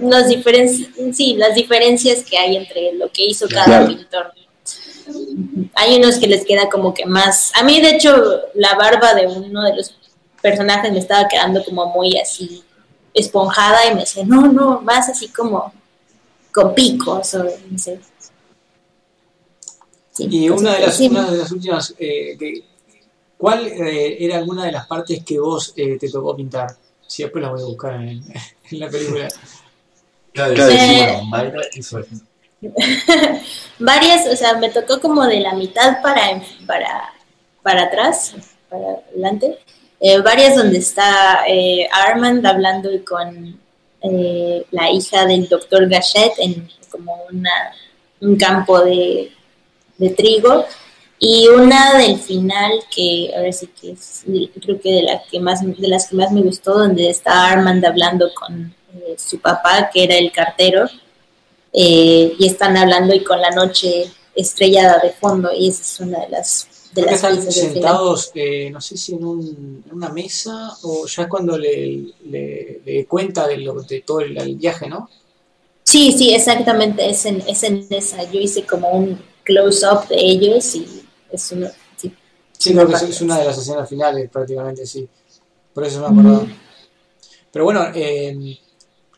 las 0.00 0.28
diferencias, 0.28 0.90
sí, 1.14 1.34
las 1.34 1.54
diferencias 1.54 2.24
que 2.24 2.36
hay 2.36 2.56
entre 2.56 2.92
lo 2.94 3.08
que 3.10 3.24
hizo 3.24 3.46
cada 3.48 3.86
pintor. 3.86 4.32
Hay 5.74 5.96
unos 5.96 6.16
que 6.18 6.26
les 6.26 6.44
queda 6.44 6.68
como 6.68 6.92
que 6.94 7.06
más. 7.06 7.52
A 7.54 7.62
mí, 7.62 7.80
de 7.80 7.90
hecho, 7.90 8.42
la 8.54 8.74
barba 8.74 9.14
de 9.14 9.26
uno 9.26 9.62
de 9.62 9.76
los 9.76 9.94
personajes 10.40 10.92
me 10.92 10.98
estaba 10.98 11.28
quedando 11.28 11.64
como 11.64 11.86
muy 11.86 12.18
así 12.18 12.62
esponjada 13.14 13.86
y 13.90 13.94
me 13.94 14.00
decía, 14.00 14.24
no, 14.24 14.52
no, 14.52 14.80
más 14.82 15.08
así 15.08 15.28
como 15.28 15.72
con 16.52 16.74
picos 16.74 17.34
o 17.34 17.44
no 17.44 17.78
sé. 17.78 18.00
y 20.18 20.48
una 20.50 20.74
de, 20.74 20.80
las, 20.80 21.00
una 21.00 21.30
de, 21.30 21.38
las, 21.38 21.52
últimas, 21.52 21.94
eh, 21.98 22.64
¿cuál 23.38 23.66
eh, 23.66 24.24
era 24.24 24.38
alguna 24.38 24.66
de 24.66 24.72
las 24.72 24.86
partes 24.86 25.24
que 25.24 25.38
vos 25.38 25.72
eh, 25.76 25.96
te 25.98 26.10
tocó 26.10 26.36
pintar? 26.36 26.76
Si 27.06 27.22
después 27.22 27.42
la 27.42 27.50
voy 27.50 27.62
a 27.62 27.66
buscar 27.66 27.94
en, 27.94 28.22
en 28.70 28.80
la 28.80 28.88
película. 28.88 29.28
Claro, 30.32 30.54
Mayra 31.24 31.60
y 31.74 31.82
Varias, 33.78 34.28
o 34.28 34.36
sea, 34.36 34.54
me 34.54 34.70
tocó 34.70 35.00
como 35.00 35.24
de 35.26 35.40
la 35.40 35.54
mitad 35.54 36.00
para, 36.00 36.40
para, 36.66 37.12
para 37.62 37.82
atrás, 37.84 38.34
para 38.68 39.00
adelante. 39.10 39.58
Eh, 40.04 40.20
varias 40.20 40.56
donde 40.56 40.78
está 40.78 41.44
eh, 41.46 41.88
Armand 41.92 42.44
hablando 42.44 42.90
con 43.04 43.60
eh, 44.00 44.66
la 44.72 44.90
hija 44.90 45.26
del 45.26 45.48
doctor 45.48 45.88
Gachet 45.88 46.32
en 46.38 46.68
como 46.90 47.24
una, 47.30 47.72
un 48.20 48.36
campo 48.36 48.80
de, 48.80 49.30
de, 49.98 50.10
trigo. 50.10 50.64
Y 51.20 51.46
una 51.46 51.98
del 51.98 52.18
final 52.18 52.72
que 52.94 53.32
ahora 53.36 53.52
sí 53.52 53.68
que 53.80 53.92
es, 53.92 54.24
creo 54.60 54.80
que 54.80 54.92
de, 54.92 55.02
la 55.02 55.22
que 55.30 55.38
más, 55.38 55.60
de 55.64 55.88
las 55.88 56.08
que 56.08 56.16
más 56.16 56.32
me 56.32 56.42
gustó, 56.42 56.74
donde 56.74 57.08
está 57.08 57.46
Armand 57.52 57.84
hablando 57.84 58.28
con 58.34 58.74
su 59.16 59.40
papá, 59.40 59.88
que 59.92 60.02
era 60.02 60.16
el 60.16 60.32
cartero 60.32 60.88
eh, 61.72 62.34
y 62.38 62.46
están 62.46 62.76
hablando 62.76 63.14
y 63.14 63.24
con 63.24 63.40
la 63.40 63.50
noche 63.50 64.10
estrellada 64.34 64.98
de 65.02 65.10
fondo 65.10 65.50
y 65.52 65.68
esa 65.68 65.82
es 65.82 66.00
una 66.00 66.20
de 66.20 66.28
las 66.28 66.68
de 66.94 67.02
las 67.02 67.14
están 67.14 67.50
sentados 67.50 68.30
eh, 68.34 68.70
no 68.70 68.80
sé 68.80 68.96
si 68.98 69.14
en, 69.14 69.24
un, 69.24 69.84
una 69.90 70.10
mesa 70.10 70.70
o 70.82 71.06
ya 71.06 71.22
es 71.22 71.28
cuando 71.28 71.56
le, 71.56 72.12
le, 72.26 73.06
cuenta 73.08 73.46
de, 73.46 73.58
lo, 73.58 73.80
de 73.82 74.02
todo 74.02 74.20
el, 74.20 74.56
viaje 74.56 74.88
no 74.88 75.08
sí 75.84 76.12
sí 76.12 76.34
exactamente 76.34 77.08
es 77.08 77.24
en, 77.26 77.42
es 77.46 77.62
en 77.62 77.86
esa. 77.88 78.30
Yo 78.30 78.40
hice 78.40 78.64
como 78.64 78.90
un 78.90 79.18
close 79.42 79.86
up 79.86 80.08
de 80.08 80.16
ellos 80.16 80.74
y 80.74 80.86
es 81.30 81.52
una 81.52 81.72
sí, 81.96 82.14
sí 82.58 82.72
creo 82.74 82.86
que 82.86 82.94
es 82.94 83.20
una 83.22 83.38
de 83.38 83.46
las 83.46 83.56
escenas 83.56 83.88
finales 83.88 84.28
prácticamente 84.30 84.84
sí. 84.86 85.08
Por 85.72 85.84
eso 85.84 86.00
me 86.00 86.06
acuerdo 86.06 86.46
pero 87.50 87.64
bueno 87.64 87.86
eh, 87.94 88.58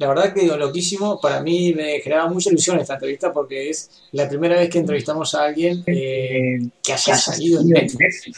la 0.04 0.08
verdad 0.08 0.34
que 0.34 0.42
digo, 0.42 0.56
loquísimo, 0.58 1.18
para 1.18 1.40
mí 1.40 1.72
me 1.72 1.98
generaba 2.00 2.28
mucha 2.28 2.50
ilusión 2.50 2.78
esta 2.78 2.94
entrevista 2.94 3.32
porque 3.32 3.70
es 3.70 3.88
la 4.12 4.28
primera 4.28 4.56
vez 4.56 4.68
que 4.68 4.78
entrevistamos 4.78 5.34
a 5.34 5.44
alguien 5.44 5.82
eh, 5.86 6.58
que 6.82 6.92
haya 6.92 7.16
salido 7.16 7.62
en 7.62 7.68
Netflix. 7.68 8.30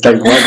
Tal 0.00 0.18
cual. 0.18 0.38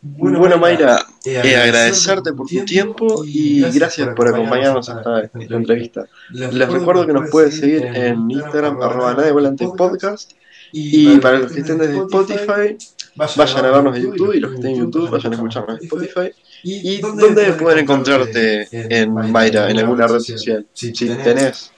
Bueno, 0.00 0.38
bueno, 0.38 0.58
Mayra, 0.58 1.04
eh, 1.24 1.40
eh 1.42 1.56
agradecerte 1.56 2.32
por 2.32 2.46
tu 2.46 2.64
tiempo 2.64 3.24
y 3.26 3.62
gracias 3.72 4.08
por 4.14 4.28
acompañarnos 4.28 4.88
hasta 4.88 5.22
esta 5.22 5.38
entrevista. 5.40 6.06
Les 6.30 6.68
recuerdo 6.68 7.04
que 7.04 7.12
nos 7.12 7.28
puedes 7.28 7.58
seguir 7.58 7.84
en 7.86 8.30
Instagram, 8.30 8.80
arroba 8.80 9.14
nadie 9.14 9.32
volante 9.32 9.66
podcast. 9.76 10.30
Y 10.70 11.16
para 11.18 11.40
los 11.40 11.50
que 11.50 11.60
estén 11.60 11.78
desde 11.78 11.98
Spotify, 11.98 12.76
vayan 13.18 13.64
a 13.64 13.70
vernos 13.70 13.96
en 13.96 14.02
YouTube 14.02 14.34
y 14.34 14.40
los 14.40 14.50
que 14.50 14.56
estén 14.56 14.70
en 14.72 14.78
YouTube 14.78 15.10
vayan 15.10 15.32
a 15.32 15.36
escucharnos 15.36 15.78
en 15.78 15.84
Spotify. 15.84 16.32
¿Y 16.62 17.00
dónde 17.00 17.52
pueden 17.52 17.80
encontrarte 17.80 18.68
en 18.72 19.12
Mayra, 19.12 19.70
en 19.70 19.78
alguna 19.78 20.06
red 20.06 20.20
social? 20.20 20.66
Si 20.72 20.92
tenés 20.92 21.72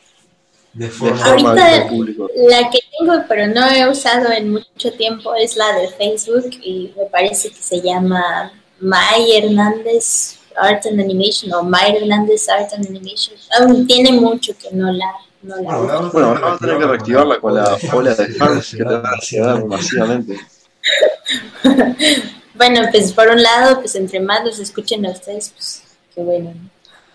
de 0.72 0.88
forma, 0.88 1.56
público. 1.88 2.28
La 2.48 2.70
que 2.70 2.78
tengo, 2.96 3.24
pero 3.28 3.48
no 3.48 3.68
he 3.68 3.88
usado 3.88 4.30
en 4.32 4.52
mucho 4.52 4.92
tiempo, 4.96 5.34
es 5.34 5.56
la 5.56 5.72
de 5.78 5.88
Facebook 5.88 6.50
y 6.62 6.92
me 6.96 7.06
parece 7.06 7.50
que 7.50 7.60
se 7.60 7.80
llama 7.80 8.52
May 8.78 9.36
Hernández 9.36 10.38
Art 10.56 10.86
and 10.86 11.00
Animation 11.00 11.52
o 11.52 11.62
May 11.62 11.96
Hernández 11.96 12.48
Art 12.48 12.72
and 12.72 12.86
Animation. 12.86 13.36
Aún 13.58 13.86
tiene 13.86 14.12
mucho 14.12 14.52
que 14.56 14.70
no 14.72 14.92
la, 14.92 15.12
no 15.42 15.56
la 15.56 15.76
Bueno, 15.76 16.28
ahora 16.28 16.40
vamos 16.40 16.56
a 16.56 16.58
tener 16.58 16.78
que 16.78 16.86
reactivarla 16.86 17.40
con 17.40 17.54
la 17.54 17.78
ola 17.92 18.14
de 18.14 18.28
fans 18.34 18.70
que 18.70 18.84
te 18.84 18.84
van 18.84 19.06
a 19.06 19.18
llegar 19.18 19.64
masivamente. 19.66 20.40
Bueno, 22.60 22.82
pues 22.90 23.14
por 23.14 23.26
un 23.28 23.42
lado, 23.42 23.80
pues 23.80 23.94
entre 23.94 24.20
más 24.20 24.44
los 24.44 24.58
escuchen 24.58 25.06
a 25.06 25.12
ustedes, 25.12 25.48
pues 25.48 25.82
qué 26.14 26.20
bueno. 26.20 26.52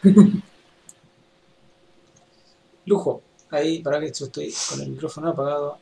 ¿no? 0.02 0.42
Lujo. 2.86 3.22
Ahí, 3.52 3.78
para 3.84 4.00
que 4.00 4.12
yo 4.12 4.26
estoy 4.26 4.52
con 4.70 4.82
el 4.82 4.90
micrófono 4.90 5.30
apagado. 5.30 5.78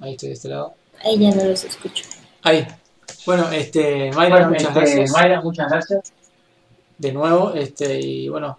Ahí 0.00 0.12
estoy 0.12 0.30
de 0.30 0.34
este 0.34 0.48
lado. 0.48 0.72
Ahí 1.04 1.18
ya 1.18 1.34
no 1.34 1.44
los 1.44 1.62
escucho. 1.62 2.04
Ahí. 2.42 2.66
Bueno, 3.26 3.50
este, 3.52 4.10
Mayra, 4.12 4.46
Bueno, 4.46 4.48
muchas 4.48 4.68
este, 4.68 4.80
gracias. 4.80 5.10
Mayra, 5.10 5.40
muchas 5.42 5.70
gracias. 5.70 6.12
De 6.96 7.12
nuevo, 7.12 7.52
este, 7.52 8.00
y 8.00 8.30
bueno, 8.30 8.58